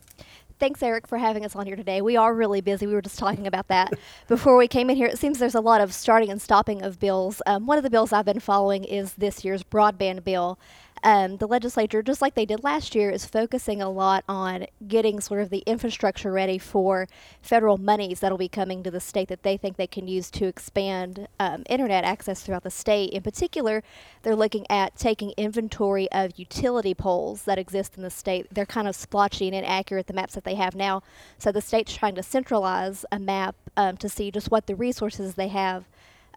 Thanks, 0.60 0.84
Eric, 0.84 1.08
for 1.08 1.18
having 1.18 1.46
us 1.46 1.56
on 1.56 1.66
here 1.66 1.78
today. 1.78 2.02
We 2.02 2.18
are 2.18 2.34
really 2.34 2.60
busy. 2.60 2.86
We 2.86 2.94
were 2.94 3.02
just 3.02 3.18
talking 3.18 3.48
about 3.48 3.70
that 3.70 3.94
before 4.28 4.58
we 4.58 4.68
came 4.68 4.90
in 4.90 4.98
here. 4.98 5.08
It 5.08 5.18
seems 5.18 5.40
there's 5.40 5.56
a 5.56 5.62
lot 5.62 5.80
of 5.80 5.94
starting 5.94 6.30
and 6.30 6.42
stopping 6.42 6.82
of 6.82 7.00
bills. 7.00 7.42
Um, 7.46 7.66
one 7.66 7.78
of 7.78 7.84
the 7.86 7.90
bills 7.90 8.12
I've 8.12 8.26
been 8.26 8.42
following 8.42 8.84
is 8.84 9.14
this 9.14 9.46
year's 9.46 9.64
broadband 9.64 10.26
bill. 10.26 10.60
Um, 11.04 11.38
the 11.38 11.48
legislature, 11.48 12.02
just 12.02 12.22
like 12.22 12.36
they 12.36 12.46
did 12.46 12.64
last 12.64 12.96
year, 12.96 13.10
is 13.10 13.26
focusing 13.26 13.82
a 13.82 13.90
lot 13.90 14.24
on 14.28 14.66
getting 14.88 15.20
sort 15.20 15.42
of 15.42 15.50
the 15.50 15.64
infrastructure 15.66 16.32
ready 16.32 16.58
for 16.58 17.08
federal 17.42 17.78
monies 17.78 18.20
that'll 18.20 18.38
be 18.38 18.50
coming 18.50 18.84
to 18.84 18.92
the 18.92 19.00
state 19.00 19.30
that 19.30 19.44
they 19.44 19.58
think 19.58 19.78
they 19.78 19.88
can 19.88 20.08
use 20.08 20.30
to 20.32 20.46
expand 20.46 21.28
um, 21.40 21.64
internet 21.70 22.04
access 22.04 22.42
throughout 22.42 22.64
the 22.64 22.70
state. 22.70 23.12
In 23.12 23.22
particular, 23.22 23.84
they're 24.24 24.36
looking 24.36 24.66
at 24.70 24.96
taking 24.98 25.32
inventory 25.38 26.12
of 26.12 26.38
utility 26.38 26.94
poles 26.94 27.44
that 27.44 27.60
exist 27.60 27.96
in 27.96 28.04
the 28.04 28.10
state. 28.10 28.48
They're 28.52 28.66
kind 28.66 28.88
of 28.88 28.96
splotchy 28.96 29.48
and 29.48 29.56
inaccurate, 29.56 30.08
the 30.08 30.14
maps 30.14 30.36
that 30.36 30.44
they 30.44 30.56
have 30.56 30.76
now. 30.76 31.02
So 31.38 31.52
the 31.52 31.62
state's 31.62 31.96
trying 31.96 32.16
to 32.16 32.24
centralize 32.24 33.06
a 33.12 33.20
map 33.20 33.56
um, 33.78 33.98
to 33.98 34.10
see 34.10 34.32
just 34.32 34.52
what 34.52 34.68
the 34.68 34.76
resources 34.76 35.36
they 35.36 35.48
have 35.50 35.86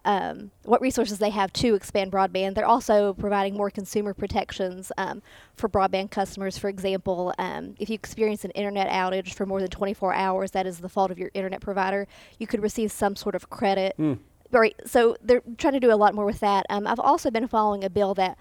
um, 0.05 0.51
what 0.63 0.81
resources 0.81 1.19
they 1.19 1.29
have 1.29 1.53
to 1.53 1.75
expand 1.75 2.11
broadband. 2.11 2.55
They're 2.55 2.65
also 2.65 3.13
providing 3.13 3.55
more 3.55 3.69
consumer 3.69 4.13
protections 4.13 4.91
um, 4.97 5.21
for 5.55 5.69
broadband 5.69 6.11
customers. 6.11 6.57
For 6.57 6.69
example, 6.69 7.33
um, 7.37 7.75
if 7.79 7.89
you 7.89 7.95
experience 7.95 8.43
an 8.43 8.51
internet 8.51 8.89
outage 8.89 9.33
for 9.33 9.45
more 9.45 9.59
than 9.59 9.69
24 9.69 10.13
hours, 10.13 10.51
that 10.51 10.67
is 10.67 10.79
the 10.79 10.89
fault 10.89 11.11
of 11.11 11.17
your 11.17 11.31
internet 11.33 11.61
provider, 11.61 12.07
you 12.37 12.47
could 12.47 12.61
receive 12.61 12.91
some 12.91 13.15
sort 13.15 13.35
of 13.35 13.49
credit. 13.49 13.95
Mm. 13.97 14.19
Right. 14.51 14.75
So 14.85 15.17
they're 15.21 15.41
trying 15.57 15.73
to 15.73 15.79
do 15.79 15.91
a 15.91 15.95
lot 15.95 16.13
more 16.13 16.25
with 16.25 16.39
that. 16.41 16.65
Um, 16.69 16.85
I've 16.85 16.99
also 16.99 17.31
been 17.31 17.47
following 17.47 17.83
a 17.83 17.89
bill 17.89 18.13
that 18.15 18.37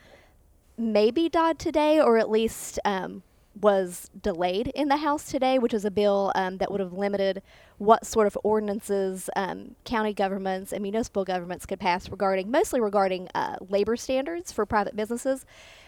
maybe 0.76 1.28
died 1.28 1.58
today, 1.58 2.00
or 2.00 2.18
at 2.18 2.28
least 2.28 2.78
um, 2.84 3.22
was 3.60 4.10
delayed 4.20 4.68
in 4.68 4.88
the 4.88 4.96
House 4.96 5.24
today, 5.24 5.58
which 5.58 5.74
is 5.74 5.84
a 5.84 5.90
bill 5.90 6.32
um, 6.34 6.58
that 6.58 6.70
would 6.70 6.80
have 6.80 6.92
limited 6.92 7.42
what 7.78 8.06
sort 8.06 8.26
of 8.26 8.38
ordinances 8.42 9.28
um, 9.36 9.74
county 9.84 10.12
governments 10.12 10.72
and 10.72 10.82
municipal 10.82 11.24
governments 11.24 11.66
could 11.66 11.80
pass 11.80 12.08
regarding, 12.08 12.50
mostly 12.50 12.80
regarding 12.80 13.28
uh, 13.34 13.56
labor 13.68 13.96
standards 13.96 14.52
for 14.52 14.64
private 14.64 14.96
businesses. 14.96 15.44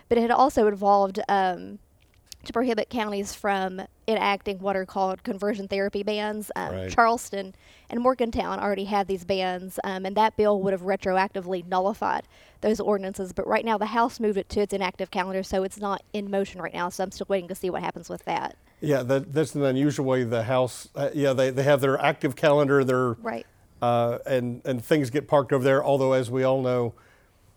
But 0.09 0.19
it 0.19 0.23
had 0.23 0.31
also 0.31 0.67
involved 0.67 1.21
um, 1.29 1.79
to 2.47 2.53
prohibit 2.53 2.91
counties 2.91 3.35
from 3.35 3.83
enacting 4.07 4.59
what 4.59 4.77
are 4.77 4.85
called 4.87 5.23
conversion 5.23 5.69
therapy 5.69 6.03
bans. 6.03 6.51
Um, 6.57 6.73
Right. 6.75 6.91
Charleston 6.91 7.55
and 7.91 8.01
Morgantown 8.01 8.59
already 8.59 8.85
had 8.85 9.07
these 9.07 9.25
bans, 9.25 9.79
um, 9.85 10.05
and 10.07 10.17
that 10.17 10.37
bill 10.37 10.61
would 10.63 10.73
have 10.73 10.83
retroactively 10.83 11.67
nullified 11.67 12.27
those 12.61 12.81
ordinances. 12.81 13.33
But 13.33 13.47
right 13.47 13.65
now, 13.65 13.79
the 13.79 13.87
House 13.87 14.21
moved 14.21 14.39
it 14.39 14.49
to 14.51 14.61
its 14.61 14.73
inactive 14.73 15.11
calendar, 15.11 15.43
so 15.43 15.63
it's 15.63 15.79
not 15.79 16.03
in 16.13 16.31
motion 16.31 16.61
right 16.61 16.75
now. 16.75 16.89
So 16.89 17.05
I'm 17.05 17.11
still 17.11 17.27
waiting 17.29 17.49
to 17.49 17.55
see 17.55 17.71
what 17.71 17.83
happens 17.83 18.09
with 18.09 18.25
that. 18.25 18.57
Yeah, 18.81 19.03
that, 19.03 19.33
that's 19.33 19.55
an 19.55 19.63
unusual 19.65 20.05
way 20.05 20.25
the 20.25 20.43
House, 20.45 20.89
uh, 20.95 21.11
yeah, 21.15 21.33
they, 21.33 21.51
they 21.51 21.63
have 21.63 21.81
their 21.81 21.99
active 22.01 22.37
calendar, 22.37 22.85
their, 22.85 23.13
Right. 23.15 23.47
uh, 23.81 24.19
and, 24.27 24.61
and 24.67 24.85
things 24.85 25.11
get 25.11 25.27
parked 25.29 25.53
over 25.53 25.65
there. 25.65 25.83
Although, 25.83 26.13
as 26.13 26.31
we 26.31 26.43
all 26.43 26.61
know, 26.61 26.95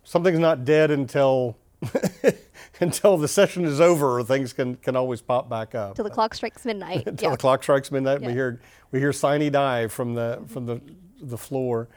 something's 0.04 0.40
not 0.40 0.64
dead 0.64 0.90
until 0.92 1.58
until 2.80 3.18
the 3.18 3.28
session 3.28 3.66
is 3.66 3.80
over, 3.80 4.24
things 4.24 4.54
can, 4.54 4.76
can 4.78 4.96
always 4.96 5.22
pop 5.22 5.50
back 5.50 5.76
up. 5.76 5.96
Till 5.96 6.04
the 6.04 6.12
clock 6.12 6.34
strikes 6.34 6.66
midnight. 6.66 7.04
until 7.08 7.30
yeah. 7.30 7.36
the 7.36 7.40
clock 7.40 7.64
strikes 7.64 7.92
midnight. 7.92 8.22
We 8.22 8.32
hear 8.32 8.60
we 8.92 9.00
hear 9.00 9.14
sine 9.14 9.52
die 9.52 9.88
from 9.88 10.14
the 10.14 10.44
from 10.48 10.66
the 10.66 10.82
the 11.22 11.38
floor. 11.38 11.90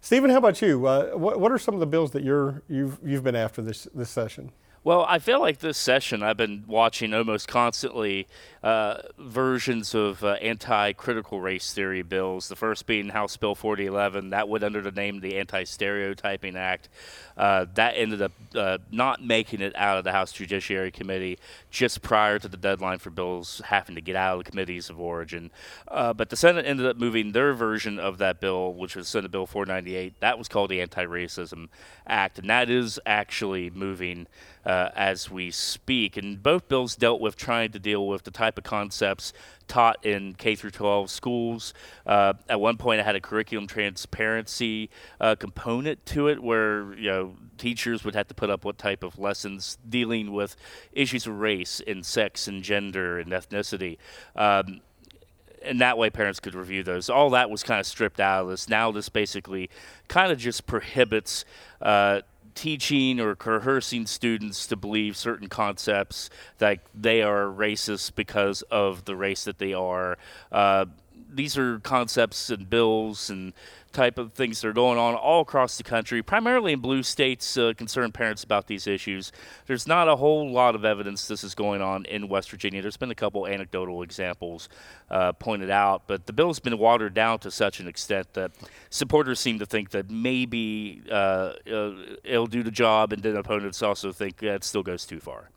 Steven, 0.00 0.30
how 0.30 0.36
about 0.36 0.60
you? 0.60 0.86
Uh, 0.86 1.12
what, 1.12 1.40
what 1.40 1.50
are 1.50 1.58
some 1.58 1.74
of 1.74 1.80
the 1.80 1.86
bills 1.86 2.10
that 2.12 2.22
you're 2.22 2.62
you've 2.68 2.98
you've 3.04 3.24
been 3.24 3.36
after 3.36 3.62
this 3.62 3.88
this 3.94 4.10
session? 4.10 4.52
Well, 4.84 5.06
I 5.08 5.18
feel 5.18 5.40
like 5.40 5.60
this 5.60 5.78
session 5.78 6.22
I've 6.22 6.36
been 6.36 6.64
watching 6.66 7.14
almost 7.14 7.48
constantly 7.48 8.28
uh, 8.62 9.00
versions 9.18 9.94
of 9.94 10.22
uh, 10.22 10.32
anti-critical 10.42 11.40
race 11.40 11.72
theory 11.72 12.02
bills. 12.02 12.48
The 12.48 12.56
first 12.56 12.86
being 12.86 13.08
House 13.08 13.34
Bill 13.38 13.54
4011, 13.54 14.28
that 14.30 14.46
went 14.46 14.62
under 14.62 14.82
the 14.82 14.90
name 14.90 15.16
of 15.16 15.22
the 15.22 15.38
Anti-Stereotyping 15.38 16.54
Act. 16.54 16.90
Uh, 17.34 17.64
that 17.74 17.92
ended 17.96 18.20
up 18.20 18.32
uh, 18.54 18.76
not 18.90 19.24
making 19.24 19.62
it 19.62 19.74
out 19.74 19.96
of 19.96 20.04
the 20.04 20.12
House 20.12 20.32
Judiciary 20.32 20.90
Committee 20.90 21.38
just 21.70 22.02
prior 22.02 22.38
to 22.38 22.46
the 22.46 22.56
deadline 22.58 22.98
for 22.98 23.08
bills 23.08 23.62
having 23.64 23.94
to 23.94 24.02
get 24.02 24.16
out 24.16 24.38
of 24.38 24.44
the 24.44 24.50
committees 24.50 24.90
of 24.90 25.00
origin. 25.00 25.50
Uh, 25.88 26.12
but 26.12 26.28
the 26.28 26.36
Senate 26.36 26.66
ended 26.66 26.84
up 26.84 26.98
moving 26.98 27.32
their 27.32 27.54
version 27.54 27.98
of 27.98 28.18
that 28.18 28.38
bill, 28.38 28.74
which 28.74 28.96
was 28.96 29.08
Senate 29.08 29.30
Bill 29.30 29.46
498. 29.46 30.20
That 30.20 30.38
was 30.38 30.46
called 30.46 30.70
the 30.70 30.82
Anti-Racism 30.82 31.68
Act, 32.06 32.38
and 32.38 32.50
that 32.50 32.68
is 32.68 33.00
actually 33.06 33.70
moving 33.70 34.26
uh, 34.64 34.73
as 34.94 35.30
we 35.30 35.50
speak. 35.50 36.16
And 36.16 36.42
both 36.42 36.68
bills 36.68 36.96
dealt 36.96 37.20
with 37.20 37.36
trying 37.36 37.72
to 37.72 37.78
deal 37.78 38.06
with 38.06 38.24
the 38.24 38.30
type 38.30 38.58
of 38.58 38.64
concepts 38.64 39.32
taught 39.66 40.04
in 40.04 40.34
K 40.34 40.54
through 40.54 40.70
12 40.70 41.10
schools. 41.10 41.74
Uh, 42.06 42.34
at 42.48 42.60
one 42.60 42.76
point, 42.76 43.00
it 43.00 43.04
had 43.04 43.16
a 43.16 43.20
curriculum 43.20 43.66
transparency 43.66 44.90
uh, 45.20 45.34
component 45.34 46.04
to 46.06 46.28
it, 46.28 46.42
where 46.42 46.94
you 46.94 47.10
know 47.10 47.36
teachers 47.58 48.04
would 48.04 48.14
have 48.14 48.28
to 48.28 48.34
put 48.34 48.50
up 48.50 48.64
what 48.64 48.78
type 48.78 49.02
of 49.02 49.18
lessons 49.18 49.78
dealing 49.88 50.32
with 50.32 50.56
issues 50.92 51.26
of 51.26 51.38
race 51.38 51.80
and 51.86 52.04
sex 52.04 52.48
and 52.48 52.62
gender 52.62 53.18
and 53.18 53.30
ethnicity. 53.30 53.98
Um, 54.36 54.80
and 55.64 55.80
that 55.80 55.96
way 55.96 56.10
parents 56.10 56.40
could 56.40 56.54
review 56.54 56.82
those. 56.82 57.08
All 57.08 57.30
that 57.30 57.50
was 57.50 57.62
kind 57.62 57.80
of 57.80 57.86
stripped 57.86 58.20
out 58.20 58.42
of 58.42 58.48
this. 58.48 58.68
Now 58.68 58.92
this 58.92 59.08
basically 59.08 59.70
kind 60.08 60.30
of 60.30 60.38
just 60.38 60.66
prohibits 60.66 61.44
uh, 61.80 62.20
teaching 62.54 63.20
or 63.20 63.34
coercing 63.34 64.06
students 64.06 64.66
to 64.66 64.76
believe 64.76 65.16
certain 65.16 65.48
concepts 65.48 66.30
like 66.60 66.80
they 66.94 67.22
are 67.22 67.46
racist 67.46 68.14
because 68.14 68.62
of 68.70 69.04
the 69.04 69.16
race 69.16 69.44
that 69.44 69.58
they 69.58 69.72
are. 69.72 70.18
Uh, 70.52 70.86
these 71.32 71.58
are 71.58 71.80
concepts 71.80 72.50
and 72.50 72.70
bills 72.70 73.28
and 73.28 73.52
type 73.94 74.18
of 74.18 74.34
things 74.34 74.60
that 74.60 74.68
are 74.68 74.74
going 74.74 74.98
on 74.98 75.14
all 75.14 75.40
across 75.40 75.78
the 75.78 75.84
country, 75.84 76.22
primarily 76.22 76.74
in 76.74 76.80
blue 76.80 77.02
states, 77.02 77.56
uh, 77.56 77.72
concern 77.76 78.12
parents 78.12 78.44
about 78.44 78.66
these 78.66 78.86
issues. 78.86 79.32
There's 79.66 79.86
not 79.86 80.08
a 80.08 80.16
whole 80.16 80.50
lot 80.50 80.74
of 80.74 80.84
evidence 80.84 81.26
this 81.26 81.42
is 81.42 81.54
going 81.54 81.80
on 81.80 82.04
in 82.04 82.28
West 82.28 82.50
Virginia. 82.50 82.82
There's 82.82 82.98
been 82.98 83.10
a 83.10 83.14
couple 83.14 83.46
anecdotal 83.46 84.02
examples 84.02 84.68
uh, 85.10 85.32
pointed 85.32 85.70
out, 85.70 86.02
but 86.06 86.26
the 86.26 86.32
bill's 86.32 86.58
been 86.58 86.76
watered 86.76 87.14
down 87.14 87.38
to 87.38 87.50
such 87.50 87.80
an 87.80 87.88
extent 87.88 88.34
that 88.34 88.50
supporters 88.90 89.40
seem 89.40 89.58
to 89.60 89.66
think 89.66 89.90
that 89.90 90.10
maybe 90.10 91.02
uh, 91.10 91.54
uh, 91.72 91.92
it'll 92.24 92.46
do 92.46 92.62
the 92.62 92.70
job, 92.70 93.12
and 93.12 93.22
then 93.22 93.36
opponents 93.36 93.80
also 93.82 94.12
think 94.12 94.38
that 94.38 94.56
it 94.56 94.64
still 94.64 94.82
goes 94.82 95.06
too 95.06 95.20
far. 95.20 95.50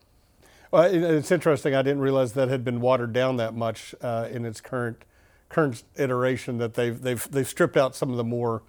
Well, 0.72 0.84
it's 0.84 1.32
interesting. 1.32 1.74
I 1.74 1.82
didn't 1.82 2.02
realize 2.02 2.34
that 2.34 2.50
had 2.50 2.64
been 2.64 2.82
watered 2.82 3.14
down 3.14 3.38
that 3.38 3.54
much 3.54 3.96
uh, 4.02 4.28
in 4.30 4.46
its 4.46 4.62
current 4.62 5.04
current 5.50 5.84
iteration. 5.98 6.58
That 6.58 6.74
they've 6.74 7.00
they've 7.02 7.30
they've 7.32 7.48
stripped 7.48 7.78
out 7.78 7.96
some 7.96 8.12
of 8.12 8.18
the 8.18 8.24
more 8.24 8.64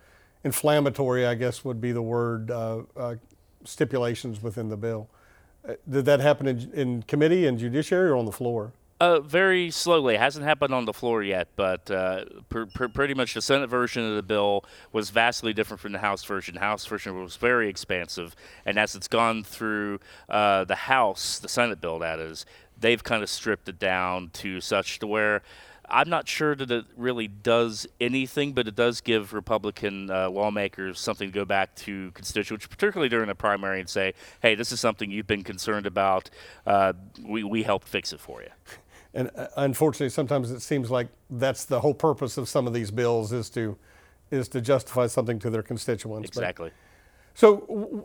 inflammatory, 0.45 1.27
I 1.27 1.35
guess 1.35 1.65
would 1.65 1.81
be 1.81 1.93
the 1.93 2.03
word, 2.03 2.51
uh, 2.51 2.83
uh, 2.97 3.15
stipulations 3.65 4.43
within 4.43 4.69
the 4.69 4.77
bill. 4.77 5.09
Uh, 5.69 5.75
did 5.89 6.05
that 6.05 6.21
happen 6.21 6.47
in, 6.47 6.71
in 6.73 7.03
committee 7.03 7.47
and 7.47 7.59
judiciary 7.59 8.11
or 8.11 8.17
on 8.17 8.25
the 8.25 8.33
floor? 8.33 8.73
Uh, 9.01 9.21
very 9.21 9.71
slowly. 9.71 10.17
It 10.17 10.21
hasn't 10.21 10.45
happened 10.45 10.75
on 10.75 10.85
the 10.85 10.93
floor 10.93 11.23
yet, 11.23 11.47
but 11.55 11.89
uh, 11.89 12.25
pr- 12.49 12.65
pr- 12.65 12.89
pretty 12.89 13.15
much 13.15 13.33
the 13.33 13.43
Senate 13.43 13.71
version 13.71 14.05
of 14.05 14.17
the 14.17 14.25
bill 14.25 14.65
was 14.93 15.11
vastly 15.11 15.53
different 15.53 15.81
from 15.81 15.93
the 15.93 16.01
House 16.01 16.25
version. 16.25 16.55
The 16.55 16.61
House 16.61 16.85
version 16.85 17.23
was 17.23 17.37
very 17.37 17.69
expansive, 17.69 18.35
and 18.67 18.77
as 18.77 18.97
it's 18.97 19.07
gone 19.07 19.45
through 19.45 20.01
uh, 20.29 20.65
the 20.65 20.75
House, 20.75 21.39
the 21.39 21.49
Senate 21.49 21.81
bill, 21.81 22.01
that 22.01 22.19
is, 22.19 22.45
they've 22.77 23.03
kind 23.03 23.23
of 23.23 23.31
stripped 23.31 23.69
it 23.69 23.79
down 23.79 24.31
to 24.35 24.61
such 24.61 24.99
to 24.99 25.07
where 25.07 25.43
I'm 25.91 26.09
not 26.09 26.29
sure 26.29 26.55
that 26.55 26.71
it 26.71 26.85
really 26.97 27.29
does 27.29 27.87
anything, 28.01 28.53
but 28.53 28.69
it 28.69 28.75
does 28.75 29.01
give 29.01 29.33
Republican 29.33 30.11
uh, 30.11 30.29
lawmakers 30.31 31.01
something 31.01 31.29
to 31.29 31.33
go 31.33 31.45
back 31.45 31.75
to 31.77 32.11
constituents, 32.13 32.67
particularly 32.67 33.09
during 33.09 33.29
the 33.29 33.35
primary, 33.35 33.81
and 33.81 33.89
say, 33.89 34.15
"Hey, 34.43 34.55
this 34.55 34.73
is 34.73 34.81
something 34.81 35.11
you've 35.11 35.27
been 35.27 35.45
concerned 35.45 35.87
about. 35.87 36.31
Uh, 36.67 36.93
we 37.23 37.43
we 37.45 37.63
helped 37.63 37.89
fix 37.89 38.13
it 38.13 38.21
for 38.21 38.43
you." 38.43 38.49
And 39.15 39.31
uh, 39.35 39.47
unfortunately, 39.57 40.11
sometimes 40.11 40.51
it 40.51 40.61
seems 40.61 40.91
like 40.91 41.09
that's 41.31 41.65
the 41.65 41.81
whole 41.81 41.95
purpose 41.95 42.37
of 42.37 42.47
some 42.47 42.67
of 42.67 42.75
these 42.75 42.91
bills 42.91 43.33
is 43.33 43.49
to 43.51 43.77
is 44.31 44.49
to 44.49 44.61
justify 44.61 45.07
something 45.07 45.39
to 45.39 45.49
their 45.51 45.63
constituents. 45.63 46.31
But- 46.31 46.41
Exactly. 46.43 46.71
So, 47.39 47.59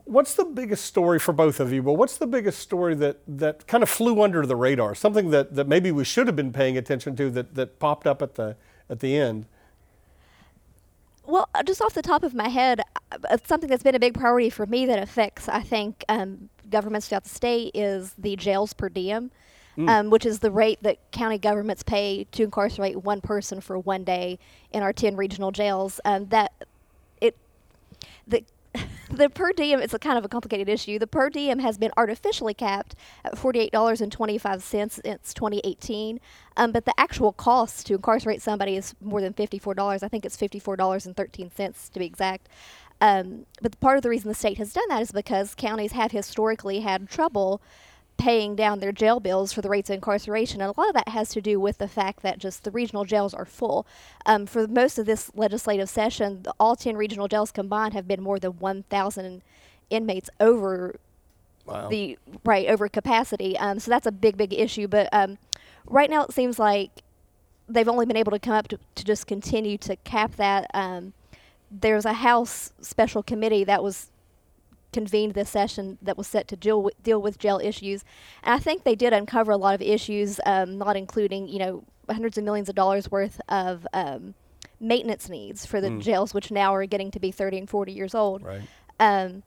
what's 0.05 0.35
the 0.35 0.45
biggest 0.45 0.85
story 0.85 1.17
for 1.17 1.33
both 1.33 1.59
of 1.59 1.73
you? 1.73 1.81
Well, 1.81 1.95
what's 1.95 2.17
the 2.17 2.27
biggest 2.27 2.59
story 2.59 2.93
that, 2.93 3.17
that 3.27 3.65
kind 3.65 3.81
of 3.81 3.89
flew 3.89 4.21
under 4.21 4.45
the 4.45 4.55
radar? 4.55 4.93
Something 4.93 5.31
that, 5.31 5.55
that 5.55 5.67
maybe 5.67 5.91
we 5.91 6.03
should 6.03 6.27
have 6.27 6.35
been 6.35 6.53
paying 6.53 6.77
attention 6.77 7.15
to 7.15 7.31
that, 7.31 7.55
that 7.55 7.79
popped 7.79 8.05
up 8.05 8.21
at 8.21 8.35
the 8.35 8.55
at 8.91 8.99
the 8.99 9.17
end. 9.17 9.47
Well, 11.25 11.49
just 11.65 11.81
off 11.81 11.95
the 11.95 12.03
top 12.03 12.21
of 12.21 12.35
my 12.35 12.47
head, 12.47 12.81
uh, 13.11 13.37
something 13.43 13.71
that's 13.71 13.81
been 13.81 13.95
a 13.95 13.99
big 13.99 14.13
priority 14.13 14.51
for 14.51 14.67
me 14.67 14.85
that 14.85 14.99
affects, 14.99 15.49
I 15.49 15.61
think, 15.61 16.05
um, 16.09 16.49
governments 16.69 17.07
throughout 17.07 17.23
the 17.23 17.29
state 17.29 17.71
is 17.73 18.13
the 18.15 18.35
jails 18.35 18.73
per 18.73 18.87
diem, 18.87 19.31
Mm. 19.79 19.89
um, 19.89 20.09
which 20.11 20.27
is 20.27 20.37
the 20.37 20.51
rate 20.51 20.77
that 20.83 20.99
county 21.11 21.39
governments 21.39 21.81
pay 21.81 22.27
to 22.33 22.43
incarcerate 22.43 22.97
one 22.97 23.19
person 23.19 23.61
for 23.61 23.79
one 23.79 24.03
day 24.03 24.37
in 24.71 24.83
our 24.83 24.93
10 24.93 25.15
regional 25.15 25.49
jails. 25.49 25.99
Um, 26.05 26.27
that 26.27 26.51
it 27.19 27.35
the 28.27 28.43
the 29.13 29.29
per 29.29 29.53
diem 29.53 29.79
is 29.79 29.93
a 29.93 29.99
kind 29.99 30.17
of 30.17 30.25
a 30.25 30.27
complicated 30.27 30.69
issue. 30.69 30.99
The 30.99 31.07
per 31.07 31.29
diem 31.29 31.59
has 31.59 31.77
been 31.77 31.91
artificially 31.97 32.53
capped 32.53 32.95
at 33.23 33.37
forty-eight 33.37 33.71
dollars 33.71 34.01
and 34.01 34.11
twenty-five 34.11 34.63
cents 34.63 34.99
since 35.03 35.33
2018, 35.33 36.19
um, 36.57 36.71
but 36.71 36.85
the 36.85 36.93
actual 36.99 37.31
cost 37.31 37.85
to 37.87 37.95
incarcerate 37.95 38.41
somebody 38.41 38.75
is 38.75 38.95
more 39.01 39.21
than 39.21 39.33
fifty-four 39.33 39.73
dollars. 39.73 40.03
I 40.03 40.07
think 40.07 40.25
it's 40.25 40.37
fifty-four 40.37 40.75
dollars 40.75 41.05
and 41.05 41.15
thirteen 41.15 41.51
cents 41.51 41.89
to 41.89 41.99
be 41.99 42.05
exact. 42.05 42.49
Um, 43.01 43.45
but 43.61 43.79
part 43.79 43.97
of 43.97 44.03
the 44.03 44.09
reason 44.09 44.29
the 44.29 44.35
state 44.35 44.57
has 44.57 44.73
done 44.73 44.87
that 44.89 45.01
is 45.01 45.11
because 45.11 45.55
counties 45.55 45.91
have 45.91 46.11
historically 46.11 46.79
had 46.79 47.09
trouble 47.09 47.61
paying 48.17 48.55
down 48.55 48.79
their 48.79 48.91
jail 48.91 49.19
bills 49.19 49.51
for 49.51 49.61
the 49.61 49.69
rates 49.69 49.89
of 49.89 49.95
incarceration. 49.95 50.61
And 50.61 50.73
a 50.75 50.79
lot 50.79 50.89
of 50.89 50.93
that 50.95 51.09
has 51.09 51.29
to 51.29 51.41
do 51.41 51.59
with 51.59 51.77
the 51.77 51.87
fact 51.87 52.21
that 52.21 52.37
just 52.39 52.63
the 52.63 52.71
regional 52.71 53.05
jails 53.05 53.33
are 53.33 53.45
full. 53.45 53.85
Um, 54.25 54.45
for 54.45 54.67
most 54.67 54.97
of 54.97 55.05
this 55.05 55.31
legislative 55.35 55.89
session, 55.89 56.43
the, 56.43 56.53
all 56.59 56.75
10 56.75 56.95
regional 56.95 57.27
jails 57.27 57.51
combined 57.51 57.93
have 57.93 58.07
been 58.07 58.21
more 58.21 58.39
than 58.39 58.51
1,000 58.59 59.41
inmates 59.89 60.29
over 60.39 60.95
Wow. 61.65 61.87
the 61.87 62.17
right 62.43 62.67
over 62.67 62.89
capacity. 62.89 63.57
Um, 63.57 63.79
so 63.79 63.89
that's 63.89 64.05
a 64.05 64.11
big, 64.11 64.35
big 64.35 64.53
issue. 64.53 64.87
But 64.87 65.07
um, 65.13 65.37
right 65.87 66.09
now, 66.09 66.23
it 66.25 66.33
seems 66.33 66.59
like 66.59 67.03
they've 67.69 67.87
only 67.87 68.05
been 68.05 68.17
able 68.17 68.31
to 68.31 68.39
come 68.39 68.53
up 68.53 68.67
to, 68.67 68.79
to 68.95 69.05
just 69.05 69.27
continue 69.27 69.77
to 69.79 69.95
cap 69.97 70.35
that. 70.35 70.69
Um, 70.73 71.13
there's 71.71 72.05
a 72.05 72.13
House 72.13 72.73
special 72.81 73.23
committee 73.23 73.63
that 73.63 73.81
was 73.81 74.09
convened 74.93 75.33
this 75.33 75.49
session 75.49 75.97
that 76.01 76.17
was 76.17 76.27
set 76.27 76.47
to 76.49 76.55
deal 76.55 76.81
with, 76.83 77.01
deal 77.03 77.21
with 77.21 77.37
jail 77.37 77.59
issues, 77.61 78.03
and 78.43 78.53
I 78.55 78.59
think 78.59 78.83
they 78.83 78.95
did 78.95 79.11
uncover 79.13 79.51
a 79.51 79.57
lot 79.57 79.75
of 79.75 79.81
issues, 79.81 80.39
um, 80.45 80.77
not 80.77 80.95
including 80.95 81.47
you 81.49 81.59
know 81.59 81.83
hundreds 82.09 82.37
of 82.37 82.43
millions 82.43 82.69
of 82.69 82.75
dollars 82.75 83.09
worth 83.11 83.41
of 83.49 83.85
um, 83.93 84.33
maintenance 84.79 85.29
needs 85.29 85.65
for 85.65 85.79
the 85.81 85.89
Mm. 85.89 86.01
jails, 86.01 86.33
which 86.33 86.51
now 86.51 86.73
are 86.75 86.85
getting 86.85 87.11
to 87.11 87.19
be 87.19 87.31
30 87.31 87.59
and 87.59 87.69
40 87.69 87.91
years 87.93 88.13
old. 88.15 88.43
Right. 88.43 88.61
Um, 88.99 89.43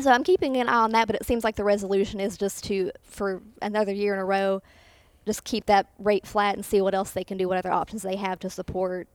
so 0.00 0.10
I'm 0.10 0.24
keeping 0.24 0.56
an 0.56 0.68
eye 0.68 0.74
on 0.82 0.90
that, 0.92 1.06
but 1.06 1.16
it 1.16 1.24
seems 1.24 1.44
like 1.44 1.56
the 1.56 1.64
resolution 1.64 2.18
is 2.18 2.36
just 2.36 2.64
to, 2.64 2.90
for 3.02 3.42
another 3.60 3.92
year 3.92 4.14
in 4.14 4.20
a 4.20 4.24
row, 4.24 4.62
just 5.26 5.44
keep 5.44 5.66
that 5.66 5.86
rate 5.98 6.26
flat 6.26 6.56
and 6.56 6.64
see 6.64 6.80
what 6.80 6.94
else 6.94 7.10
they 7.12 7.22
can 7.24 7.36
do, 7.38 7.46
what 7.46 7.56
other 7.58 7.70
options 7.70 8.02
they 8.02 8.16
have 8.16 8.38
to 8.40 8.50
support, 8.50 9.06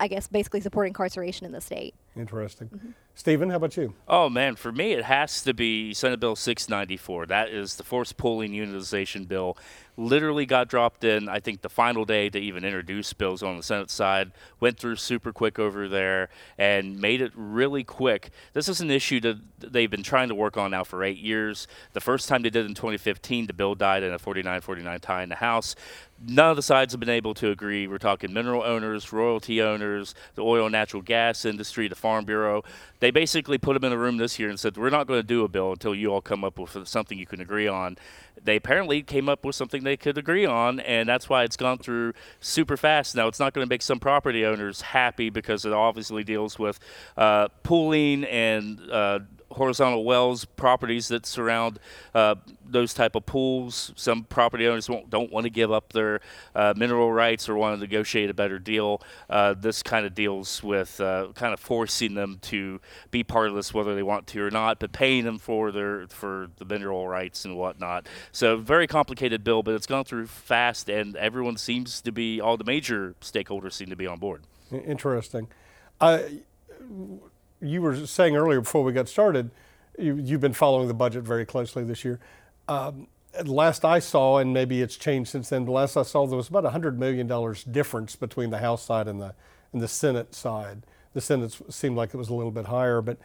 I 0.00 0.08
guess, 0.08 0.28
basically 0.28 0.60
support 0.60 0.86
incarceration 0.86 1.44
in 1.44 1.52
the 1.52 1.60
state. 1.60 1.94
Interesting. 2.16 2.68
Mm-hmm. 2.68 2.90
Steven, 3.18 3.48
how 3.48 3.56
about 3.56 3.78
you? 3.78 3.94
Oh 4.06 4.28
man, 4.28 4.56
for 4.56 4.70
me 4.70 4.92
it 4.92 5.04
has 5.04 5.42
to 5.44 5.54
be 5.54 5.94
Senate 5.94 6.20
Bill 6.20 6.36
694. 6.36 7.24
That 7.24 7.48
is 7.48 7.76
the 7.76 7.82
forced 7.82 8.18
pooling 8.18 8.52
unitization 8.52 9.26
bill. 9.26 9.56
Literally 9.96 10.44
got 10.44 10.68
dropped 10.68 11.04
in, 11.04 11.28
I 11.28 11.40
think, 11.40 11.62
the 11.62 11.68
final 11.68 12.04
day 12.04 12.28
to 12.28 12.38
even 12.38 12.64
introduce 12.64 13.12
bills 13.12 13.42
on 13.42 13.56
the 13.56 13.62
Senate 13.62 13.90
side. 13.90 14.32
Went 14.60 14.78
through 14.78 14.96
super 14.96 15.32
quick 15.32 15.58
over 15.58 15.88
there 15.88 16.28
and 16.58 17.00
made 17.00 17.22
it 17.22 17.32
really 17.34 17.84
quick. 17.84 18.30
This 18.52 18.68
is 18.68 18.80
an 18.80 18.90
issue 18.90 19.20
that 19.20 19.38
they've 19.58 19.90
been 19.90 20.02
trying 20.02 20.28
to 20.28 20.34
work 20.34 20.56
on 20.56 20.70
now 20.72 20.84
for 20.84 21.02
eight 21.02 21.18
years. 21.18 21.66
The 21.94 22.00
first 22.00 22.28
time 22.28 22.42
they 22.42 22.50
did 22.50 22.66
in 22.66 22.74
2015, 22.74 23.46
the 23.46 23.52
bill 23.52 23.74
died 23.74 24.02
in 24.02 24.12
a 24.12 24.18
49 24.18 24.60
49 24.60 25.00
tie 25.00 25.22
in 25.22 25.28
the 25.28 25.36
House. 25.36 25.74
None 26.24 26.50
of 26.50 26.56
the 26.56 26.62
sides 26.62 26.94
have 26.94 27.00
been 27.00 27.10
able 27.10 27.34
to 27.34 27.50
agree. 27.50 27.86
We're 27.86 27.98
talking 27.98 28.32
mineral 28.32 28.62
owners, 28.62 29.12
royalty 29.12 29.60
owners, 29.60 30.14
the 30.34 30.42
oil 30.42 30.64
and 30.64 30.72
natural 30.72 31.02
gas 31.02 31.44
industry, 31.44 31.88
the 31.88 31.94
Farm 31.94 32.24
Bureau. 32.24 32.64
They 33.00 33.10
basically 33.10 33.58
put 33.58 33.74
them 33.74 33.84
in 33.84 33.92
a 33.92 33.98
room 33.98 34.16
this 34.16 34.38
year 34.38 34.48
and 34.48 34.58
said, 34.58 34.78
We're 34.78 34.88
not 34.88 35.06
going 35.06 35.20
to 35.20 35.26
do 35.26 35.44
a 35.44 35.48
bill 35.48 35.72
until 35.72 35.94
you 35.94 36.08
all 36.08 36.22
come 36.22 36.42
up 36.42 36.58
with 36.58 36.88
something 36.88 37.18
you 37.18 37.26
can 37.26 37.42
agree 37.42 37.68
on. 37.68 37.98
They 38.42 38.56
apparently 38.56 39.02
came 39.02 39.28
up 39.28 39.44
with 39.44 39.54
something 39.54 39.82
they 39.86 39.96
could 39.96 40.18
agree 40.18 40.44
on, 40.46 40.80
and 40.80 41.08
that's 41.08 41.28
why 41.28 41.44
it's 41.44 41.56
gone 41.56 41.78
through 41.78 42.12
super 42.40 42.76
fast. 42.76 43.14
Now, 43.14 43.28
it's 43.28 43.38
not 43.38 43.52
going 43.52 43.66
to 43.66 43.68
make 43.68 43.82
some 43.82 43.98
property 43.98 44.44
owners 44.44 44.80
happy 44.80 45.30
because 45.30 45.64
it 45.64 45.72
obviously 45.72 46.24
deals 46.24 46.58
with 46.58 46.78
uh, 47.16 47.48
pooling 47.62 48.24
and 48.24 48.80
uh, 48.90 49.20
horizontal 49.56 50.04
wells 50.04 50.44
properties 50.44 51.08
that 51.08 51.26
surround 51.26 51.78
uh, 52.14 52.34
those 52.64 52.94
type 52.94 53.14
of 53.14 53.26
pools. 53.26 53.92
Some 53.96 54.24
property 54.24 54.66
owners 54.66 54.88
don't 55.08 55.32
want 55.32 55.44
to 55.44 55.50
give 55.50 55.72
up 55.72 55.92
their 55.92 56.20
uh, 56.54 56.74
mineral 56.76 57.12
rights 57.12 57.48
or 57.48 57.56
want 57.56 57.76
to 57.76 57.80
negotiate 57.80 58.30
a 58.30 58.34
better 58.34 58.58
deal. 58.58 59.02
Uh, 59.28 59.54
this 59.54 59.82
kind 59.82 60.06
of 60.06 60.14
deals 60.14 60.62
with 60.62 61.00
uh, 61.00 61.28
kind 61.34 61.52
of 61.52 61.60
forcing 61.60 62.14
them 62.14 62.38
to 62.42 62.80
be 63.10 63.24
part 63.24 63.48
of 63.48 63.54
this, 63.54 63.72
whether 63.74 63.94
they 63.94 64.02
want 64.02 64.26
to 64.28 64.42
or 64.42 64.50
not, 64.50 64.78
but 64.78 64.92
paying 64.92 65.24
them 65.24 65.38
for 65.38 65.72
their 65.72 66.06
for 66.08 66.48
the 66.56 66.64
mineral 66.64 67.08
rights 67.08 67.44
and 67.44 67.56
whatnot. 67.56 68.06
So 68.32 68.56
very 68.56 68.86
complicated 68.86 69.42
bill, 69.42 69.62
but 69.62 69.74
it's 69.74 69.86
gone 69.86 70.04
through 70.04 70.26
fast, 70.26 70.88
and 70.88 71.16
everyone 71.16 71.56
seems 71.56 72.00
to 72.02 72.12
be 72.12 72.40
all 72.40 72.56
the 72.56 72.64
major 72.64 73.14
stakeholders 73.20 73.72
seem 73.72 73.88
to 73.88 73.96
be 73.96 74.06
on 74.06 74.18
board. 74.18 74.42
Interesting. 74.70 75.48
You 77.60 77.82
were 77.82 78.06
saying 78.06 78.36
earlier 78.36 78.60
before 78.60 78.84
we 78.84 78.92
got 78.92 79.08
started, 79.08 79.50
you, 79.98 80.16
you've 80.16 80.40
been 80.40 80.52
following 80.52 80.88
the 80.88 80.94
budget 80.94 81.24
very 81.24 81.46
closely 81.46 81.84
this 81.84 82.04
year. 82.04 82.20
Um, 82.68 83.08
last 83.44 83.84
I 83.84 83.98
saw, 83.98 84.38
and 84.38 84.52
maybe 84.52 84.82
it's 84.82 84.96
changed 84.96 85.30
since 85.30 85.48
then, 85.48 85.64
but 85.64 85.72
last 85.72 85.96
I 85.96 86.02
saw 86.02 86.26
there 86.26 86.36
was 86.36 86.48
about 86.48 86.64
$100 86.64 86.96
million 86.96 87.26
difference 87.70 88.16
between 88.16 88.50
the 88.50 88.58
House 88.58 88.84
side 88.84 89.08
and 89.08 89.20
the, 89.20 89.34
and 89.72 89.80
the 89.80 89.88
Senate 89.88 90.34
side. 90.34 90.82
The 91.14 91.20
Senate 91.20 91.58
seemed 91.70 91.96
like 91.96 92.12
it 92.12 92.16
was 92.16 92.28
a 92.28 92.34
little 92.34 92.50
bit 92.50 92.66
higher, 92.66 93.00
but 93.00 93.18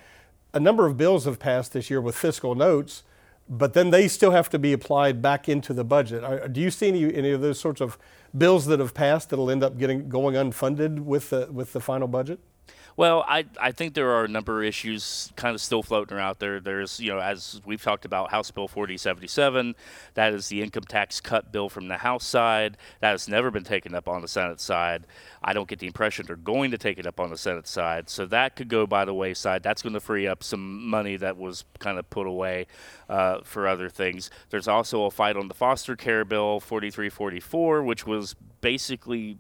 a 0.54 0.60
number 0.60 0.86
of 0.86 0.98
bills 0.98 1.26
have 1.26 1.40
passed 1.40 1.74
this 1.74 1.90
year 1.90 2.02
with 2.02 2.16
fiscal 2.16 2.56
notes, 2.56 3.04
but 3.50 3.74
then 3.74 3.90
they 3.90 4.08
still 4.08 4.32
have 4.32 4.50
to 4.50 4.60
be 4.60 4.72
applied 4.74 5.22
back 5.22 5.50
into 5.50 5.74
the 5.74 5.84
budget. 5.84 6.54
Do 6.54 6.62
you 6.62 6.72
see 6.72 6.88
any, 6.88 7.14
any 7.14 7.32
of 7.32 7.42
those 7.42 7.60
sorts 7.60 7.82
of 7.82 7.98
bills 8.38 8.66
that 8.68 8.80
have 8.80 8.94
passed 8.94 9.30
that'll 9.30 9.52
end 9.52 9.64
up 9.64 9.78
getting 9.78 10.08
going 10.08 10.36
unfunded 10.36 11.00
with 11.00 11.32
the, 11.32 11.50
with 11.52 11.74
the 11.74 11.82
final 11.82 12.08
budget? 12.08 12.40
Well, 12.98 13.24
I, 13.28 13.46
I 13.60 13.72
think 13.72 13.94
there 13.94 14.12
are 14.12 14.26
a 14.26 14.28
number 14.28 14.62
of 14.62 14.68
issues 14.68 15.32
kind 15.36 15.56
of 15.56 15.62
still 15.62 15.82
floating 15.82 16.18
around 16.18 16.38
there. 16.40 16.60
There's, 16.60 17.00
you 17.00 17.10
know, 17.10 17.20
as 17.20 17.62
we've 17.66 17.82
talked 17.82 18.06
about, 18.06 18.32
House 18.32 18.52
Bill 18.52 18.68
4077, 18.68 19.76
that 20.16 20.34
is 20.34 20.50
the 20.50 20.62
income 20.62 20.84
tax 20.84 21.22
cut 21.22 21.52
bill 21.52 21.70
from 21.70 21.88
the 21.88 21.98
House 21.98 22.26
side. 22.26 22.78
That 23.00 23.12
has 23.12 23.28
never 23.28 23.50
been 23.50 23.64
taken 23.64 23.96
up 23.96 24.08
on 24.10 24.22
the 24.22 24.28
Senate 24.28 24.60
side. 24.60 25.08
I 25.42 25.54
don't 25.54 25.68
get 25.68 25.80
the 25.80 25.88
impression 25.88 26.26
they're 26.26 26.36
going 26.36 26.72
to 26.72 26.78
take 26.78 27.00
it 27.00 27.08
up 27.08 27.20
on 27.20 27.30
the 27.30 27.38
Senate 27.38 27.68
side. 27.68 28.10
So 28.10 28.26
that 28.28 28.56
could 28.56 28.68
go 28.68 28.86
by 28.86 29.06
the 29.06 29.14
wayside. 29.14 29.64
That's 29.64 29.82
going 29.82 29.94
to 29.94 30.00
free 30.00 30.28
up 30.28 30.44
some 30.44 30.86
money 30.88 31.16
that 31.18 31.38
was 31.38 31.64
kind 31.80 31.98
of 31.98 32.10
put 32.10 32.28
away 32.28 32.68
uh, 33.10 33.40
for 33.44 33.68
other 33.68 33.90
things. 33.90 34.30
There's 34.50 34.68
also 34.68 35.06
a 35.06 35.12
fight 35.12 35.38
on 35.38 35.48
the 35.48 35.54
foster 35.54 35.96
care 35.96 36.26
bill 36.26 36.60
4344, 36.60 37.84
which 37.84 38.06
was 38.06 38.36
basically 38.62 39.38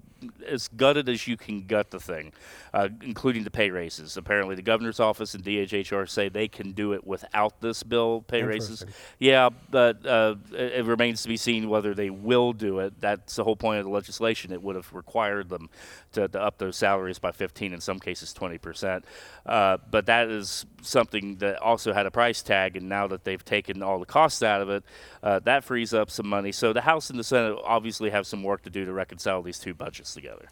as 0.48 0.68
gutted 0.70 1.10
as 1.10 1.28
you 1.28 1.38
can 1.38 1.66
gut 1.66 1.92
the 1.92 2.00
thing, 2.00 2.34
uh, 2.74 2.90
including 3.02 3.44
the 3.44 3.52
pay 3.52 3.70
raises. 3.70 4.18
Apparently, 4.18 4.56
the 4.56 4.62
governor's 4.62 5.00
office 5.00 5.34
and 5.34 5.44
DHHR 5.44 6.10
say 6.10 6.30
they 6.30 6.48
can 6.48 6.72
do 6.72 6.94
it 6.94 7.06
without 7.06 7.62
this 7.62 7.84
bill, 7.84 8.22
pay 8.22 8.44
raises. 8.44 8.86
Yeah, 9.20 9.50
but 9.70 10.06
uh, 10.06 10.36
it, 10.54 10.74
it 10.74 10.86
remains 10.86 11.22
to 11.24 11.28
be 11.28 11.38
seen 11.38 11.70
whether 11.70 11.94
they 11.94 12.10
will 12.10 12.54
do 12.54 12.80
it. 12.80 13.00
That's 13.00 13.36
the 13.36 13.44
whole 13.44 13.56
point 13.56 13.80
of 13.80 13.86
the 13.86 13.92
legislation. 13.92 14.52
It 14.52 14.62
would 14.62 14.76
have 14.76 14.92
required 14.94 15.50
them 15.50 15.70
to, 16.14 16.28
to 16.28 16.42
up 16.42 16.58
those 16.58 16.76
salaries 16.76 17.20
by 17.20 17.32
15, 17.32 17.74
in 17.74 17.82
some 17.82 18.00
cases 18.00 18.34
20 18.34 18.58
percent. 18.58 19.06
Uh, 19.46 19.78
but 19.90 20.06
that 20.06 20.30
is 20.30 20.66
something 20.82 21.36
that 21.38 21.60
also 21.62 21.94
had 21.94 22.06
a 22.06 22.12
price 22.12 22.42
tag, 22.42 22.78
and 22.78 22.88
now 22.88 23.08
that 23.08 23.24
they've 23.24 23.44
taken 23.44 23.82
all 23.82 24.00
the 24.00 24.06
costs 24.06 24.44
out 24.44 24.62
of 24.62 24.70
it, 24.70 24.84
uh, 25.24 25.40
that 25.40 25.64
frees 25.64 25.94
up 25.94 26.10
some 26.10 26.28
money. 26.28 26.52
So 26.52 26.74
the 26.74 26.82
House 26.82 27.10
and 27.10 27.18
the 27.18 27.24
Senate 27.24 27.58
obviously 27.64 28.10
have 28.10 28.28
some 28.28 28.44
work 28.44 28.64
to 28.64 28.70
do 28.70 28.86
to 28.86 28.94
reconcile 28.94 29.42
these 29.42 29.60
two 29.60 29.74
budgets 29.74 30.11
together. 30.14 30.48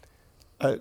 Uh, 0.60 0.76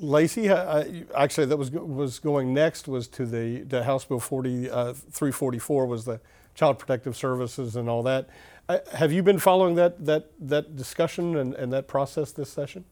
Lacie, 0.00 0.50
uh, 0.50 1.04
actually, 1.16 1.46
that 1.46 1.56
was 1.56 1.70
was 1.70 2.18
going 2.18 2.52
next 2.52 2.88
was 2.88 3.06
to 3.08 3.24
the, 3.26 3.62
the 3.62 3.84
House 3.84 4.04
Bill 4.04 4.20
40, 4.20 4.68
uh, 4.70 4.92
344 4.92 5.86
was 5.86 6.04
the 6.04 6.20
Child 6.54 6.78
Protective 6.78 7.16
Services 7.16 7.76
and 7.76 7.88
all 7.88 8.02
that. 8.02 8.28
Uh, 8.68 8.78
have 8.94 9.12
you 9.12 9.22
been 9.22 9.38
following 9.38 9.74
that 9.74 10.04
that 10.06 10.30
that 10.40 10.74
discussion 10.74 11.36
and, 11.36 11.54
and 11.54 11.72
that 11.72 11.86
process 11.86 12.32
this 12.32 12.50
session? 12.50 12.84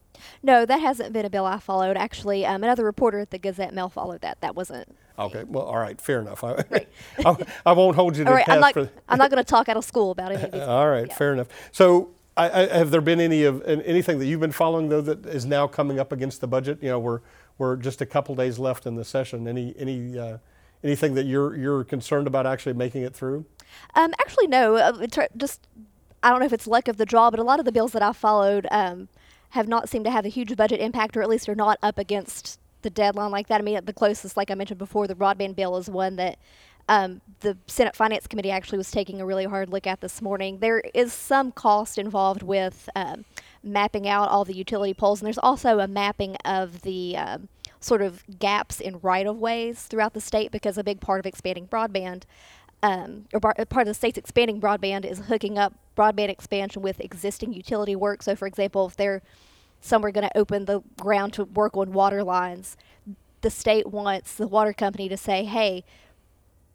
No, 0.43 0.65
that 0.65 0.79
hasn't 0.79 1.11
been 1.13 1.25
a 1.25 1.29
bill 1.29 1.45
I 1.45 1.57
followed. 1.57 1.97
Actually, 1.97 2.45
um, 2.45 2.63
another 2.63 2.85
reporter 2.85 3.19
at 3.19 3.31
the 3.31 3.39
Gazette 3.39 3.73
Mail 3.73 3.89
followed 3.89 4.21
that. 4.21 4.39
That 4.41 4.55
wasn't. 4.55 4.87
Okay, 5.17 5.43
well, 5.45 5.65
all 5.65 5.77
right, 5.77 5.99
fair 5.99 6.21
enough. 6.21 6.43
I, 6.43 6.63
I, 7.25 7.35
I 7.67 7.71
won't 7.73 7.95
hold 7.95 8.17
you 8.17 8.23
to 8.23 8.29
All 8.29 8.35
right, 8.35 8.47
I'm 8.47 8.61
task 8.61 8.75
not. 8.75 8.89
I'm 9.09 9.17
not 9.17 9.29
going 9.31 9.43
to 9.43 9.47
talk 9.49 9.67
out 9.69 9.77
of 9.77 9.83
school 9.83 10.11
about 10.11 10.31
it. 10.31 10.53
All 10.61 10.87
right, 10.87 11.07
Yeah. 11.07 11.15
fair 11.15 11.33
enough. 11.33 11.47
So, 11.71 12.09
I, 12.35 12.49
I, 12.49 12.77
have 12.77 12.91
there 12.91 13.01
been 13.01 13.19
any 13.19 13.43
of 13.43 13.61
anything 13.65 14.19
that 14.19 14.25
you've 14.25 14.39
been 14.39 14.51
following 14.51 14.89
though 14.89 15.01
that 15.01 15.25
is 15.25 15.45
now 15.45 15.67
coming 15.67 15.99
up 15.99 16.11
against 16.11 16.41
the 16.41 16.47
budget? 16.47 16.79
You 16.81 16.89
know, 16.89 16.99
we're 16.99 17.21
we're 17.57 17.75
just 17.75 18.01
a 18.01 18.05
couple 18.05 18.35
days 18.35 18.57
left 18.57 18.85
in 18.85 18.95
the 18.95 19.05
session. 19.05 19.47
Any 19.47 19.75
any 19.77 20.17
uh, 20.17 20.37
anything 20.83 21.13
that 21.13 21.25
you're 21.25 21.55
you're 21.55 21.83
concerned 21.83 22.27
about 22.27 22.47
actually 22.47 22.73
making 22.73 23.03
it 23.03 23.15
through? 23.15 23.45
Um, 23.95 24.13
actually, 24.19 24.47
no. 24.47 24.75
Uh, 24.75 25.05
just 25.37 25.67
I 26.23 26.29
don't 26.29 26.39
know 26.39 26.45
if 26.45 26.53
it's 26.53 26.67
luck 26.67 26.87
of 26.87 26.97
the 26.97 27.05
draw, 27.05 27.29
but 27.29 27.39
a 27.39 27.43
lot 27.43 27.59
of 27.59 27.65
the 27.65 27.71
bills 27.71 27.91
that 27.91 28.01
I've 28.01 28.17
followed 28.17 28.65
um, 28.71 29.09
have 29.49 29.67
not 29.67 29.89
seemed 29.89 30.05
to 30.05 30.11
have 30.11 30.25
a 30.25 30.29
huge 30.29 30.55
budget 30.55 30.79
impact, 30.79 31.15
or 31.15 31.21
at 31.21 31.29
least 31.29 31.47
are 31.49 31.55
not 31.55 31.77
up 31.83 31.97
against 31.97 32.59
the 32.81 32.89
deadline 32.89 33.31
like 33.31 33.47
that. 33.47 33.61
I 33.61 33.63
mean, 33.63 33.79
the 33.85 33.93
closest, 33.93 34.37
like 34.37 34.49
I 34.49 34.55
mentioned 34.55 34.79
before, 34.79 35.07
the 35.07 35.15
broadband 35.15 35.55
bill 35.55 35.77
is 35.77 35.89
one 35.89 36.15
that 36.17 36.37
um, 36.89 37.21
the 37.39 37.57
Senate 37.67 37.95
Finance 37.95 38.27
Committee 38.27 38.51
actually 38.51 38.77
was 38.77 38.91
taking 38.91 39.21
a 39.21 39.25
really 39.25 39.45
hard 39.45 39.69
look 39.69 39.87
at 39.87 40.01
this 40.01 40.21
morning. 40.21 40.59
There 40.59 40.79
is 40.93 41.13
some 41.13 41.51
cost 41.51 41.97
involved 41.97 42.43
with 42.43 42.89
um, 42.95 43.25
mapping 43.63 44.07
out 44.07 44.29
all 44.29 44.45
the 44.45 44.55
utility 44.55 44.93
poles, 44.93 45.21
and 45.21 45.25
there's 45.25 45.37
also 45.37 45.79
a 45.79 45.87
mapping 45.87 46.35
of 46.43 46.81
the 46.81 47.15
um, 47.17 47.47
sort 47.79 48.01
of 48.01 48.23
gaps 48.39 48.79
in 48.79 48.99
right 49.01 49.25
of 49.25 49.37
ways 49.37 49.83
throughout 49.83 50.13
the 50.13 50.21
state 50.21 50.51
because 50.51 50.77
a 50.77 50.83
big 50.83 50.99
part 50.99 51.19
of 51.19 51.25
expanding 51.25 51.67
broadband 51.67 52.23
um, 52.83 53.25
or 53.33 53.39
bar- 53.39 53.55
part 53.69 53.83
of 53.83 53.87
the 53.87 53.93
state's 53.93 54.17
expanding 54.17 54.59
broadband 54.59 55.05
is 55.05 55.19
hooking 55.19 55.57
up 55.57 55.73
broadband 55.97 56.29
expansion 56.29 56.81
with 56.81 56.99
existing 56.99 57.53
utility 57.53 57.95
work. 57.95 58.21
So, 58.21 58.35
for 58.35 58.45
example, 58.45 58.87
if 58.87 58.97
they're 58.97 59.21
somewhere 59.79 60.11
going 60.11 60.27
to 60.27 60.37
open 60.37 60.65
the 60.65 60.81
ground 60.99 61.33
to 61.33 61.45
work 61.45 61.77
on 61.77 61.93
water 61.93 62.23
lines, 62.23 62.75
the 63.41 63.49
state 63.49 63.87
wants 63.87 64.35
the 64.35 64.47
water 64.47 64.73
company 64.73 65.07
to 65.07 65.17
say, 65.17 65.45
"Hey, 65.45 65.85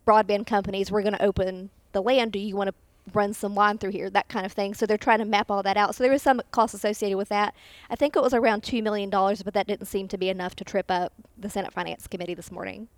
broadband 0.09 0.47
companies, 0.47 0.91
we're 0.91 1.03
going 1.03 1.17
to 1.17 1.23
open 1.23 1.71
the 1.93 2.03
land. 2.03 2.33
Do 2.33 2.39
you 2.39 2.57
want 2.57 2.69
to 2.69 2.75
run 3.15 3.33
some 3.35 3.55
line 3.55 3.79
through 3.79 3.91
here, 3.91 4.11
that 4.11 4.29
kind 4.29 4.45
of 4.45 4.53
thing. 4.53 4.75
So 4.75 4.87
they're 4.87 4.99
trying 4.99 5.19
to 5.21 5.25
map 5.25 5.51
all 5.51 5.63
that 5.63 5.77
out. 5.77 5.95
So 5.95 6.05
there 6.05 6.13
was 6.13 6.23
some 6.23 6.41
cost 6.51 6.75
associated 6.75 7.17
with 7.17 7.29
that. 7.31 7.55
I 7.91 7.97
think 7.97 8.17
it 8.17 8.23
was 8.23 8.35
around 8.35 8.63
$2 8.63 8.83
million, 8.83 9.11
but 9.11 9.55
that 9.55 9.67
didn't 9.67 9.87
seem 9.87 10.09
to 10.09 10.19
be 10.19 10.29
enough 10.29 10.55
to 10.57 10.65
trip 10.65 10.91
up 10.91 11.13
the 11.37 11.49
Senate 11.49 11.73
Finance 11.73 12.07
Committee 12.07 12.35
this 12.35 12.51
morning. 12.51 12.89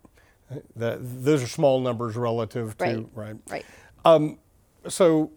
That, 0.76 0.98
those 1.00 1.42
are 1.42 1.46
small 1.46 1.80
numbers 1.80 2.16
relative 2.16 2.76
to, 2.78 2.84
Right. 2.84 3.06
right? 3.14 3.36
Right. 3.48 3.66
Um, 4.04 4.38
so 4.88 5.30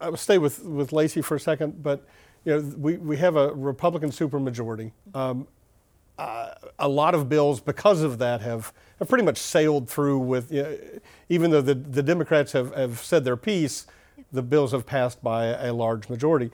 I 0.00 0.08
will 0.08 0.16
stay 0.16 0.38
with, 0.38 0.64
with 0.64 0.90
Lacie 0.90 1.24
for 1.24 1.36
a 1.36 1.40
second, 1.40 1.82
but 1.82 2.06
you 2.44 2.54
know, 2.54 2.74
we, 2.76 2.96
we 2.96 3.16
have 3.18 3.36
a 3.36 3.52
Republican 3.52 4.10
supermajority. 4.10 4.92
Um, 5.14 5.46
uh, 6.18 6.54
a 6.78 6.88
lot 6.88 7.14
of 7.14 7.28
bills, 7.28 7.60
because 7.60 8.02
of 8.02 8.18
that, 8.18 8.40
have, 8.40 8.72
have 8.98 9.08
pretty 9.08 9.24
much 9.24 9.38
sailed 9.38 9.88
through 9.88 10.18
with, 10.18 10.52
you 10.52 10.62
know, 10.62 10.78
even 11.28 11.50
though 11.50 11.60
the, 11.60 11.74
the 11.74 12.02
Democrats 12.02 12.52
have, 12.52 12.74
have 12.74 12.98
said 12.98 13.24
their 13.24 13.36
piece, 13.36 13.86
the 14.32 14.42
bills 14.42 14.72
have 14.72 14.84
passed 14.84 15.22
by 15.22 15.46
a 15.46 15.72
large 15.72 16.08
majority. 16.08 16.50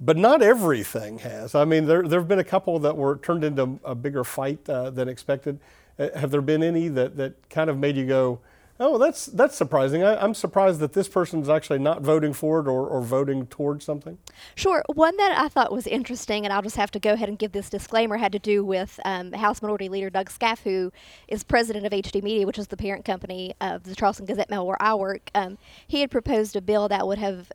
But 0.00 0.16
not 0.16 0.42
everything 0.42 1.18
has. 1.18 1.54
I 1.56 1.64
mean, 1.64 1.86
there, 1.86 2.02
there 2.02 2.20
have 2.20 2.28
been 2.28 2.38
a 2.38 2.44
couple 2.44 2.78
that 2.78 2.96
were 2.96 3.16
turned 3.18 3.42
into 3.42 3.80
a 3.84 3.94
bigger 3.96 4.22
fight 4.22 4.68
uh, 4.68 4.90
than 4.90 5.08
expected. 5.08 5.58
Uh, 5.98 6.16
have 6.16 6.30
there 6.30 6.40
been 6.40 6.62
any 6.62 6.86
that, 6.88 7.16
that 7.16 7.50
kind 7.50 7.68
of 7.68 7.76
made 7.76 7.96
you 7.96 8.06
go, 8.06 8.38
oh, 8.80 8.98
that's, 8.98 9.26
that's 9.26 9.56
surprising? 9.56 10.02
I, 10.02 10.22
I'm 10.22 10.34
surprised 10.34 10.80
that 10.80 10.92
this 10.92 11.08
person's 11.08 11.48
actually 11.48 11.78
not 11.78 12.02
voting 12.02 12.32
for 12.32 12.60
it 12.60 12.68
or, 12.68 12.86
or 12.86 13.00
voting 13.00 13.46
towards 13.46 13.84
something? 13.84 14.18
Sure. 14.54 14.82
One 14.94 15.16
that 15.16 15.38
I 15.38 15.48
thought 15.48 15.72
was 15.72 15.86
interesting, 15.86 16.44
and 16.44 16.52
I'll 16.52 16.62
just 16.62 16.76
have 16.76 16.90
to 16.92 17.00
go 17.00 17.12
ahead 17.12 17.28
and 17.28 17.38
give 17.38 17.52
this 17.52 17.70
disclaimer, 17.70 18.16
had 18.16 18.32
to 18.32 18.38
do 18.38 18.64
with 18.64 19.00
um, 19.04 19.32
House 19.32 19.62
Minority 19.62 19.88
Leader 19.88 20.10
Doug 20.10 20.30
Skaff, 20.30 20.62
who 20.62 20.92
is 21.26 21.44
president 21.44 21.86
of 21.86 21.92
HD 21.92 22.22
Media, 22.22 22.46
which 22.46 22.58
is 22.58 22.68
the 22.68 22.76
parent 22.76 23.04
company 23.04 23.54
of 23.60 23.84
the 23.84 23.94
Charleston 23.94 24.26
Gazette 24.26 24.50
Mail, 24.50 24.66
where 24.66 24.80
I 24.80 24.94
work. 24.94 25.30
Um, 25.34 25.58
he 25.86 26.00
had 26.00 26.10
proposed 26.10 26.56
a 26.56 26.60
bill 26.60 26.88
that 26.88 27.06
would 27.06 27.18
have 27.18 27.50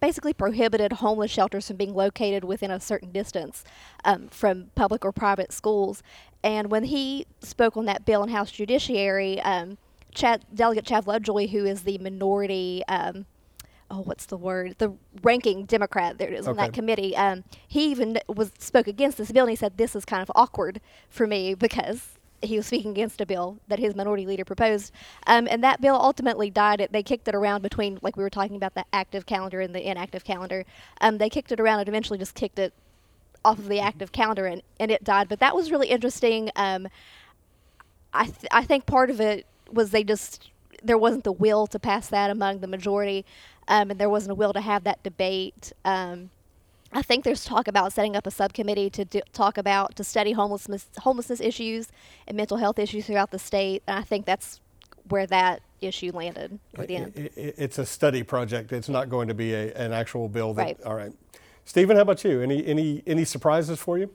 basically 0.00 0.32
prohibited 0.32 0.92
homeless 0.92 1.30
shelters 1.30 1.66
from 1.66 1.76
being 1.76 1.94
located 1.94 2.44
within 2.44 2.70
a 2.70 2.80
certain 2.80 3.10
distance 3.10 3.64
um, 4.04 4.28
from 4.28 4.70
public 4.74 5.04
or 5.04 5.12
private 5.12 5.52
schools. 5.52 6.02
And 6.42 6.70
when 6.70 6.84
he 6.84 7.26
spoke 7.40 7.76
on 7.76 7.84
that 7.86 8.04
bill 8.04 8.22
in 8.22 8.28
House 8.28 8.50
Judiciary, 8.50 9.40
um, 9.40 9.76
Chad, 10.18 10.44
Delegate 10.52 10.84
Chad 10.84 11.06
Lovejoy, 11.06 11.46
who 11.46 11.64
is 11.64 11.82
the 11.82 11.96
minority, 11.98 12.82
um, 12.88 13.24
oh, 13.90 14.00
what's 14.00 14.26
the 14.26 14.36
word? 14.36 14.74
The 14.78 14.92
ranking 15.22 15.64
Democrat 15.64 16.18
there 16.18 16.28
it 16.28 16.34
is 16.34 16.48
on 16.48 16.56
that 16.56 16.72
committee. 16.72 17.16
Um, 17.16 17.44
he 17.66 17.90
even 17.90 18.18
was 18.26 18.50
spoke 18.58 18.88
against 18.88 19.16
this 19.16 19.30
bill, 19.30 19.44
and 19.44 19.50
he 19.50 19.56
said 19.56 19.78
this 19.78 19.94
is 19.94 20.04
kind 20.04 20.20
of 20.20 20.30
awkward 20.34 20.80
for 21.08 21.26
me 21.26 21.54
because 21.54 22.18
he 22.42 22.56
was 22.56 22.66
speaking 22.66 22.90
against 22.90 23.20
a 23.20 23.26
bill 23.26 23.58
that 23.68 23.78
his 23.78 23.94
minority 23.94 24.26
leader 24.26 24.44
proposed, 24.44 24.92
um, 25.26 25.46
and 25.48 25.62
that 25.62 25.80
bill 25.80 25.94
ultimately 25.94 26.50
died. 26.50 26.86
They 26.90 27.02
kicked 27.02 27.28
it 27.28 27.34
around 27.34 27.62
between, 27.62 27.98
like 28.02 28.16
we 28.16 28.22
were 28.24 28.30
talking 28.30 28.56
about, 28.56 28.74
the 28.74 28.84
active 28.92 29.24
calendar 29.24 29.60
and 29.60 29.74
the 29.74 29.88
inactive 29.88 30.24
calendar. 30.24 30.64
Um, 31.00 31.18
they 31.18 31.30
kicked 31.30 31.52
it 31.52 31.60
around 31.60 31.78
and 31.80 31.88
eventually 31.88 32.18
just 32.18 32.34
kicked 32.34 32.58
it 32.58 32.74
off 33.44 33.58
of 33.58 33.68
the 33.68 33.78
active 33.78 34.10
calendar, 34.10 34.46
and, 34.46 34.62
and 34.80 34.90
it 34.90 35.04
died. 35.04 35.28
But 35.28 35.38
that 35.38 35.54
was 35.54 35.70
really 35.70 35.88
interesting. 35.88 36.50
Um, 36.56 36.88
I 38.12 38.24
th- 38.24 38.48
I 38.50 38.64
think 38.64 38.86
part 38.86 39.10
of 39.10 39.20
it 39.20 39.46
was 39.70 39.90
they 39.90 40.04
just 40.04 40.50
there 40.82 40.98
wasn't 40.98 41.24
the 41.24 41.32
will 41.32 41.66
to 41.66 41.78
pass 41.78 42.08
that 42.08 42.30
among 42.30 42.60
the 42.60 42.66
majority, 42.66 43.24
um, 43.66 43.90
and 43.90 44.00
there 44.00 44.10
wasn't 44.10 44.32
a 44.32 44.34
will 44.34 44.52
to 44.52 44.60
have 44.60 44.84
that 44.84 45.02
debate. 45.02 45.72
Um, 45.84 46.30
I 46.92 47.02
think 47.02 47.24
there's 47.24 47.44
talk 47.44 47.68
about 47.68 47.92
setting 47.92 48.16
up 48.16 48.26
a 48.26 48.30
subcommittee 48.30 48.88
to 48.90 49.04
do, 49.04 49.20
talk 49.32 49.58
about 49.58 49.96
to 49.96 50.04
study 50.04 50.32
homelessness 50.32 50.86
homelessness 50.98 51.40
issues 51.40 51.88
and 52.26 52.36
mental 52.36 52.56
health 52.56 52.78
issues 52.78 53.06
throughout 53.06 53.30
the 53.30 53.38
state, 53.38 53.82
and 53.86 53.98
I 53.98 54.02
think 54.02 54.24
that's 54.24 54.60
where 55.08 55.26
that 55.26 55.62
issue 55.80 56.12
landed 56.12 56.58
toward 56.74 56.88
the 56.88 56.96
end. 56.96 57.12
It's 57.36 57.78
a 57.78 57.86
study 57.86 58.22
project. 58.22 58.72
It's 58.72 58.88
not 58.88 59.08
going 59.08 59.28
to 59.28 59.34
be 59.34 59.54
a, 59.54 59.72
an 59.74 59.92
actual 59.92 60.28
bill. 60.28 60.54
That, 60.54 60.62
Right. 60.62 60.80
All 60.84 60.94
right. 60.94 61.12
Steven, 61.64 61.96
how 61.96 62.02
about 62.02 62.24
you? 62.24 62.40
Any, 62.40 62.66
any, 62.66 63.02
any 63.06 63.24
surprises 63.24 63.78
for 63.78 63.98
you? 63.98 64.10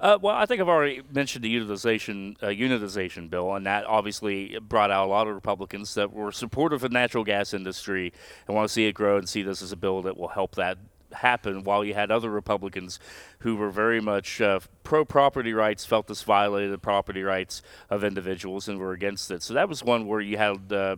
Uh, 0.00 0.18
well, 0.20 0.34
I 0.34 0.46
think 0.46 0.62
I've 0.62 0.68
already 0.68 1.02
mentioned 1.12 1.44
the 1.44 1.50
utilization 1.50 2.34
uh, 2.40 2.46
unitization 2.46 3.28
bill, 3.28 3.54
and 3.54 3.66
that 3.66 3.84
obviously 3.84 4.58
brought 4.58 4.90
out 4.90 5.06
a 5.06 5.10
lot 5.10 5.28
of 5.28 5.34
Republicans 5.34 5.92
that 5.94 6.10
were 6.10 6.32
supportive 6.32 6.82
of 6.82 6.90
the 6.90 6.94
natural 6.94 7.22
gas 7.22 7.52
industry 7.52 8.10
and 8.46 8.56
want 8.56 8.66
to 8.66 8.72
see 8.72 8.86
it 8.86 8.92
grow 8.92 9.18
and 9.18 9.28
see 9.28 9.42
this 9.42 9.60
as 9.60 9.72
a 9.72 9.76
bill 9.76 10.00
that 10.02 10.16
will 10.16 10.28
help 10.28 10.54
that 10.54 10.78
happen. 11.12 11.64
While 11.64 11.84
you 11.84 11.92
had 11.92 12.10
other 12.10 12.30
Republicans 12.30 12.98
who 13.40 13.56
were 13.56 13.68
very 13.68 14.00
much 14.00 14.40
uh, 14.40 14.60
pro 14.84 15.04
property 15.04 15.52
rights, 15.52 15.84
felt 15.84 16.06
this 16.06 16.22
violated 16.22 16.72
the 16.72 16.78
property 16.78 17.22
rights 17.22 17.60
of 17.90 18.02
individuals, 18.02 18.68
and 18.68 18.78
were 18.78 18.92
against 18.92 19.30
it. 19.30 19.42
So 19.42 19.52
that 19.52 19.68
was 19.68 19.84
one 19.84 20.06
where 20.06 20.20
you 20.22 20.38
had. 20.38 20.72
Uh, 20.72 20.96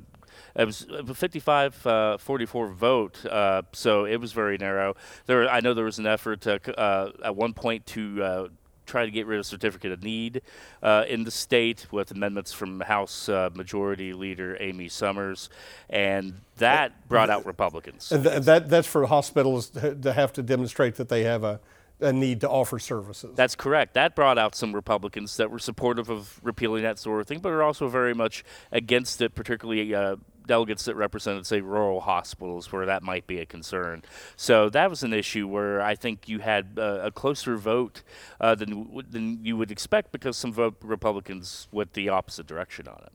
it 0.55 0.65
was 0.65 0.87
a 0.91 1.15
55 1.15 1.87
uh, 1.87 2.19
44 2.19 2.69
vote, 2.69 3.27
uh, 3.27 3.63
so 3.73 4.05
it 4.05 4.19
was 4.19 4.33
very 4.33 4.59
narrow. 4.59 4.95
There, 5.27 5.49
I 5.49 5.61
know 5.61 5.75
there 5.75 5.85
was 5.85 5.99
an 5.99 6.07
effort 6.07 6.43
to, 6.43 6.79
uh, 6.79 7.13
at 7.25 7.37
one 7.37 7.53
point 7.53 7.87
to 7.89 8.23
uh, 8.23 8.49
try 8.87 9.05
to 9.05 9.11
get 9.11 9.27
rid 9.27 9.39
of 9.39 9.47
certificate 9.47 9.93
of 9.93 10.03
need 10.03 10.43
uh, 10.83 11.05
in 11.09 11.25
the 11.25 11.31
state 11.31 11.87
with 11.91 12.11
amendments 12.11 12.53
from 12.53 12.81
House 12.81 13.29
uh, 13.29 13.51
Majority 13.55 14.13
Leader 14.13 14.57
Amy 14.61 14.89
Summers, 14.89 15.51
and 15.89 16.41
that 16.57 17.09
brought 17.09 17.31
out 17.31 17.47
Republicans. 17.47 18.13
And 18.13 18.25
th- 18.25 18.43
that, 18.43 18.69
that's 18.69 18.89
for 18.89 19.07
hospitals 19.07 19.71
to 19.71 19.95
to 19.95 20.13
have 20.13 20.33
to 20.35 20.43
demonstrate 20.43 20.97
that 20.97 21.09
they 21.09 21.25
have 21.25 21.45
a, 21.45 21.61
a 22.01 22.13
need 22.13 22.41
to 22.41 22.49
offer 22.49 22.79
services. 22.79 23.35
That's 23.35 23.55
correct. 23.55 23.95
That 23.95 24.15
brought 24.15 24.39
out 24.39 24.55
some 24.55 24.73
Republicans 24.75 25.37
that 25.37 25.51
were 25.51 25.59
supportive 25.59 26.11
of 26.11 26.41
repealing 26.43 26.83
that 26.83 26.99
sort 26.99 27.21
of 27.21 27.27
thing, 27.27 27.41
but 27.41 27.53
are 27.53 27.63
also 27.63 27.89
very 27.89 28.15
much 28.15 28.45
against 28.71 29.21
it, 29.23 29.35
particularly 29.35 29.95
uh, 29.95 30.17
delegates 30.47 30.85
that 30.85 30.95
represented, 30.95 31.47
say, 31.47 31.61
rural 31.61 32.01
hospitals 32.01 32.73
where 32.73 32.87
that 32.87 33.03
might 33.03 33.27
be 33.27 33.39
a 33.39 33.47
concern. 33.47 34.03
So 34.37 34.69
that 34.71 34.91
was 34.91 35.03
an 35.03 35.13
issue 35.13 35.47
where 35.49 35.81
I 35.81 35.95
think 35.95 36.29
you 36.29 36.41
had 36.41 36.79
uh, 36.79 37.01
a 37.03 37.11
closer 37.11 37.57
vote 37.57 38.03
uh, 38.41 38.55
than, 38.55 39.03
than 39.11 39.45
you 39.45 39.57
would 39.57 39.71
expect 39.71 40.13
because 40.13 40.37
some 40.37 40.53
vote 40.53 40.77
Republicans 40.83 41.69
went 41.73 41.93
the 41.95 42.09
opposite 42.09 42.47
direction 42.47 42.89
on 42.89 43.01
it. 43.05 43.13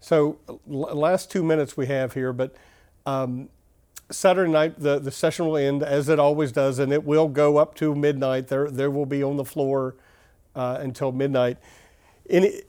So, 0.00 0.38
l- 0.48 0.96
last 0.96 1.30
two 1.30 1.42
minutes 1.42 1.76
we 1.76 1.86
have 1.86 2.14
here, 2.14 2.32
but 2.32 2.56
um, 3.04 3.50
Saturday 4.10 4.50
night 4.50 4.80
the, 4.80 4.98
the 4.98 5.10
session 5.10 5.46
will 5.46 5.56
end 5.56 5.82
as 5.82 6.08
it 6.08 6.18
always 6.18 6.52
does, 6.52 6.78
and 6.78 6.92
it 6.92 7.04
will 7.04 7.28
go 7.28 7.58
up 7.58 7.74
to 7.76 7.94
midnight. 7.94 8.48
There, 8.48 8.70
there 8.70 8.90
will 8.90 9.06
be 9.06 9.22
on 9.22 9.36
the 9.36 9.44
floor 9.44 9.96
uh, 10.54 10.78
until 10.80 11.12
midnight. 11.12 11.58
Any, 12.28 12.62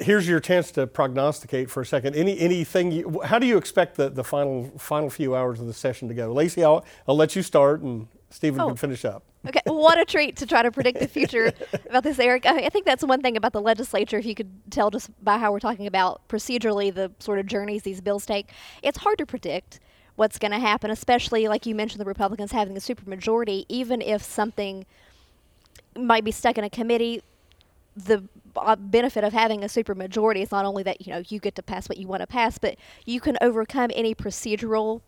here's 0.00 0.28
your 0.28 0.40
chance 0.40 0.70
to 0.72 0.86
prognosticate 0.86 1.70
for 1.70 1.80
a 1.80 1.86
second. 1.86 2.14
Any, 2.16 2.38
anything? 2.38 2.92
You, 2.92 3.20
how 3.24 3.38
do 3.38 3.46
you 3.46 3.56
expect 3.58 3.96
the, 3.96 4.08
the 4.10 4.24
final 4.24 4.70
final 4.78 5.10
few 5.10 5.34
hours 5.34 5.60
of 5.60 5.66
the 5.66 5.74
session 5.74 6.08
to 6.08 6.14
go? 6.14 6.32
Lacie, 6.34 6.62
I'll, 6.62 6.84
I'll 7.06 7.16
let 7.16 7.36
you 7.36 7.42
start, 7.42 7.80
and 7.82 8.08
Steven 8.30 8.60
Oh. 8.60 8.68
can 8.68 8.76
finish 8.76 9.04
up. 9.04 9.22
Okay, 9.46 9.60
what 9.66 9.96
a 9.98 10.04
treat 10.04 10.36
to 10.38 10.46
try 10.46 10.62
to 10.62 10.72
predict 10.72 10.98
the 10.98 11.06
future 11.06 11.52
about 11.88 12.02
this, 12.02 12.18
Eric. 12.18 12.46
I 12.46 12.64
I 12.66 12.68
think 12.68 12.84
that's 12.84 13.04
one 13.04 13.22
thing 13.22 13.36
about 13.36 13.52
the 13.52 13.60
legislature, 13.60 14.18
if 14.18 14.26
you 14.26 14.34
could 14.34 14.50
tell 14.70 14.90
just 14.90 15.08
by 15.22 15.38
how 15.38 15.52
we're 15.52 15.60
talking 15.60 15.86
about 15.86 16.26
procedurally 16.28 16.92
the 16.92 17.12
sort 17.20 17.38
of 17.38 17.46
journeys 17.46 17.82
these 17.82 18.00
bills 18.00 18.26
take. 18.26 18.50
It's 18.82 18.98
hard 18.98 19.18
to 19.18 19.26
predict 19.26 19.78
what's 20.16 20.38
going 20.38 20.50
to 20.52 20.58
happen, 20.58 20.90
especially 20.90 21.46
like 21.46 21.64
you 21.66 21.74
mentioned, 21.74 22.00
the 22.00 22.06
Republicans 22.06 22.50
having 22.50 22.76
a 22.76 22.80
supermajority. 22.80 23.66
Even 23.68 24.02
if 24.02 24.22
something 24.22 24.84
might 25.96 26.24
be 26.24 26.30
stuck 26.32 26.58
in 26.58 26.64
a 26.64 26.70
committee, 26.70 27.22
the 27.96 28.24
uh, 28.56 28.76
benefit 28.76 29.24
of 29.24 29.32
having 29.32 29.64
a 29.64 29.66
supermajority 29.66 30.42
is 30.42 30.50
not 30.50 30.64
only 30.64 30.82
that 30.82 31.06
you 31.06 31.12
know 31.12 31.22
you 31.28 31.38
get 31.38 31.54
to 31.56 31.62
pass 31.62 31.88
what 31.88 31.98
you 31.98 32.06
want 32.06 32.20
to 32.20 32.26
pass, 32.26 32.58
but 32.58 32.76
you 33.04 33.20
can 33.20 33.36
overcome 33.40 33.90
any 33.94 34.14
procedural 34.14 35.00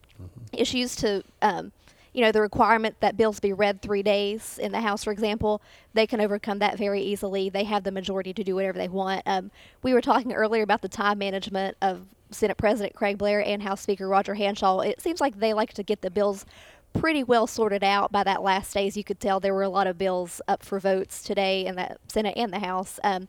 issues 0.53 0.97
to 0.97 1.23
um, 1.43 1.73
you 2.13 2.23
know 2.23 2.33
the 2.33 2.41
requirement 2.41 2.97
that 3.01 3.17
bills 3.17 3.41
be 3.41 3.53
read 3.53 3.83
three 3.83 4.03
days 4.03 4.59
in 4.59 4.73
the 4.73 4.81
House, 4.81 5.05
for 5.05 5.13
example. 5.13 5.61
They 5.95 6.07
can 6.07 6.21
overcome 6.21 6.59
that 6.61 6.79
very 6.79 7.03
easily. 7.03 7.49
They 7.49 7.65
have 7.65 7.85
the 7.85 7.93
majority 7.93 8.33
to 8.33 8.45
do 8.45 8.55
whatever 8.55 8.79
they 8.79 8.89
want. 8.89 9.23
Um, 9.27 9.51
we 9.83 9.93
were 9.93 10.01
talking 10.01 10.33
earlier 10.33 10.63
about 10.63 10.83
the 10.83 10.89
time 10.89 11.19
management 11.19 11.77
of 11.83 12.07
Senate 12.31 12.57
President 12.57 12.95
Craig 12.95 13.19
Blair 13.19 13.45
and 13.45 13.63
House 13.63 13.83
Speaker 13.83 14.09
Roger 14.09 14.35
Hanshaw. 14.35 14.81
It 14.87 15.01
seems 15.01 15.21
like 15.21 15.39
they 15.39 15.55
like 15.55 15.73
to 15.75 15.83
get 15.83 16.03
the 16.03 16.11
bills 16.11 16.45
pretty 16.93 17.23
well 17.23 17.47
sorted 17.47 17.85
out 17.85 18.11
by 18.11 18.25
that 18.25 18.43
last 18.43 18.75
day. 18.75 18.87
As 18.87 18.97
you 18.97 19.05
could 19.05 19.21
tell, 19.21 19.41
there 19.41 19.55
were 19.55 19.63
a 19.63 19.69
lot 19.69 19.87
of 19.87 19.99
bills 19.99 20.41
up 20.49 20.63
for 20.63 20.81
votes 20.81 21.23
today 21.23 21.67
in 21.67 21.77
the 21.77 21.97
Senate 22.09 22.35
and 22.37 22.53
the 22.53 22.59
House. 22.59 22.99
Um, 23.05 23.29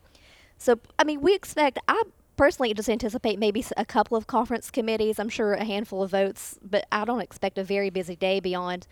so, 0.58 0.78
I 0.98 1.04
mean, 1.04 1.20
we 1.20 1.34
expect, 1.34 1.78
I 1.88 2.02
personally 2.36 2.72
just 2.74 2.88
anticipate 2.88 3.38
maybe 3.38 3.64
a 3.76 3.84
couple 3.84 4.16
of 4.16 4.26
conference 4.26 4.70
committees. 4.70 5.18
I'm 5.18 5.28
sure 5.28 5.52
a 5.54 5.64
handful 5.64 6.02
of 6.02 6.10
votes, 6.10 6.58
but 6.62 6.86
I 6.90 7.04
don't 7.04 7.20
expect 7.20 7.58
a 7.58 7.64
very 7.64 7.90
busy 7.90 8.16
day 8.16 8.40
beyond 8.40 8.86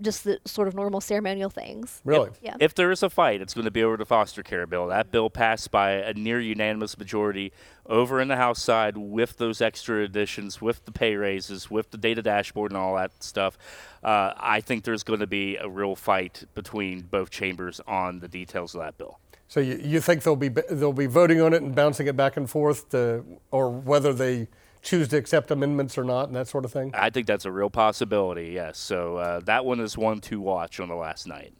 just 0.00 0.24
the 0.24 0.38
sort 0.44 0.68
of 0.68 0.74
normal 0.74 1.00
ceremonial 1.00 1.50
things. 1.50 2.00
Really? 2.04 2.30
Yeah. 2.40 2.56
If 2.60 2.74
there 2.74 2.90
is 2.90 3.02
a 3.02 3.10
fight, 3.10 3.40
it's 3.40 3.54
going 3.54 3.64
to 3.64 3.70
be 3.70 3.82
over 3.82 3.96
the 3.96 4.06
foster 4.06 4.42
care 4.42 4.66
bill. 4.66 4.86
That 4.88 5.10
bill 5.10 5.30
passed 5.30 5.70
by 5.70 5.92
a 5.92 6.14
near 6.14 6.40
unanimous 6.40 6.96
majority 6.98 7.52
over 7.86 8.20
in 8.20 8.28
the 8.28 8.36
House 8.36 8.62
side 8.62 8.96
with 8.96 9.38
those 9.38 9.60
extra 9.60 10.02
additions, 10.02 10.60
with 10.60 10.84
the 10.84 10.92
pay 10.92 11.16
raises, 11.16 11.70
with 11.70 11.90
the 11.90 11.98
data 11.98 12.22
dashboard, 12.22 12.70
and 12.70 12.78
all 12.78 12.96
that 12.96 13.22
stuff. 13.22 13.58
Uh, 14.02 14.32
I 14.36 14.60
think 14.60 14.84
there's 14.84 15.02
going 15.02 15.20
to 15.20 15.26
be 15.26 15.56
a 15.56 15.68
real 15.68 15.96
fight 15.96 16.44
between 16.54 17.02
both 17.02 17.30
chambers 17.30 17.80
on 17.86 18.20
the 18.20 18.28
details 18.28 18.74
of 18.74 18.82
that 18.82 18.98
bill. 18.98 19.18
So 19.48 19.60
you, 19.60 19.80
you 19.82 20.00
think 20.00 20.22
they'll 20.22 20.36
be 20.36 20.48
they'll 20.48 20.92
be 20.92 21.06
voting 21.06 21.40
on 21.40 21.54
it 21.54 21.62
and 21.62 21.74
bouncing 21.74 22.06
it 22.06 22.16
back 22.16 22.36
and 22.36 22.48
forth, 22.48 22.90
to, 22.90 23.24
or 23.50 23.70
whether 23.70 24.12
they 24.12 24.48
choose 24.82 25.08
to 25.08 25.16
accept 25.16 25.50
amendments 25.50 25.96
or 25.98 26.04
not 26.04 26.28
and 26.28 26.36
that 26.36 26.48
sort 26.48 26.64
of 26.64 26.72
thing? 26.72 26.90
I 26.94 27.10
think 27.10 27.26
that's 27.26 27.44
a 27.44 27.52
real 27.52 27.70
possibility, 27.70 28.48
yes. 28.48 28.78
So 28.78 29.16
uh, 29.16 29.40
that 29.40 29.64
one 29.64 29.80
is 29.80 29.96
one 29.98 30.20
to 30.22 30.40
watch 30.40 30.80
on 30.80 30.88
the 30.88 30.94
last 30.94 31.26
night. 31.26 31.52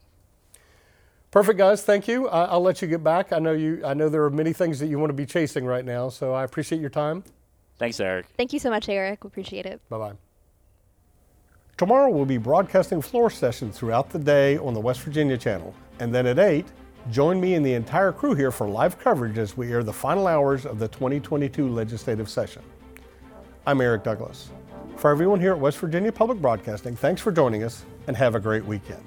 Perfect, 1.31 1.59
guys. 1.59 1.83
Thank 1.83 2.09
you. 2.09 2.29
I- 2.29 2.47
I'll 2.47 2.63
let 2.63 2.81
you 2.81 2.89
get 2.89 3.05
back. 3.05 3.33
I 3.33 3.39
know 3.39 3.53
you. 3.53 3.83
I 3.85 3.93
know 3.95 4.09
there 4.09 4.25
are 4.25 4.31
many 4.31 4.53
things 4.53 4.79
that 4.81 4.87
you 4.87 4.99
want 4.99 5.11
to 5.11 5.15
be 5.15 5.27
chasing 5.27 5.67
right 5.67 5.85
now, 5.85 6.09
so 6.09 6.33
I 6.33 6.45
appreciate 6.45 6.81
your 6.81 6.91
time. 6.91 7.23
Thanks, 7.79 8.01
Eric. 8.01 8.27
Thank 8.37 8.53
you 8.53 8.59
so 8.59 8.71
much, 8.71 8.89
Eric. 8.89 9.25
We 9.25 9.29
appreciate 9.29 9.67
it. 9.67 9.81
Bye 9.91 9.99
bye. 9.99 10.13
Tomorrow 11.77 12.11
we'll 12.11 12.25
be 12.25 12.39
broadcasting 12.39 13.01
floor 13.01 13.31
sessions 13.31 13.77
throughout 13.79 14.11
the 14.11 14.19
day 14.19 14.59
on 14.59 14.75
the 14.75 14.81
West 14.81 15.01
Virginia 15.03 15.39
channel, 15.39 15.75
and 16.01 16.13
then 16.13 16.27
at 16.27 16.39
eight, 16.39 16.67
join 17.11 17.41
me 17.41 17.55
and 17.55 17.65
the 17.65 17.75
entire 17.75 18.11
crew 18.11 18.35
here 18.35 18.51
for 18.51 18.67
live 18.69 18.99
coverage 18.99 19.39
as 19.39 19.57
we 19.57 19.71
air 19.71 19.85
the 19.85 19.93
final 19.93 20.27
hours 20.27 20.67
of 20.67 20.79
the 20.81 20.89
2022 20.89 21.69
legislative 21.69 22.29
session. 22.29 22.63
I'm 23.69 23.83
Eric 23.83 24.03
Douglas. 24.03 24.49
For 24.97 25.11
everyone 25.11 25.41
here 25.41 25.53
at 25.53 25.59
West 25.59 25.77
Virginia 25.77 26.11
Public 26.11 26.41
Broadcasting, 26.41 26.97
thanks 26.97 27.21
for 27.21 27.31
joining 27.31 27.65
us 27.65 27.85
and 28.07 28.17
have 28.17 28.35
a 28.35 28.41
great 28.41 28.65
weekend. 28.65 29.05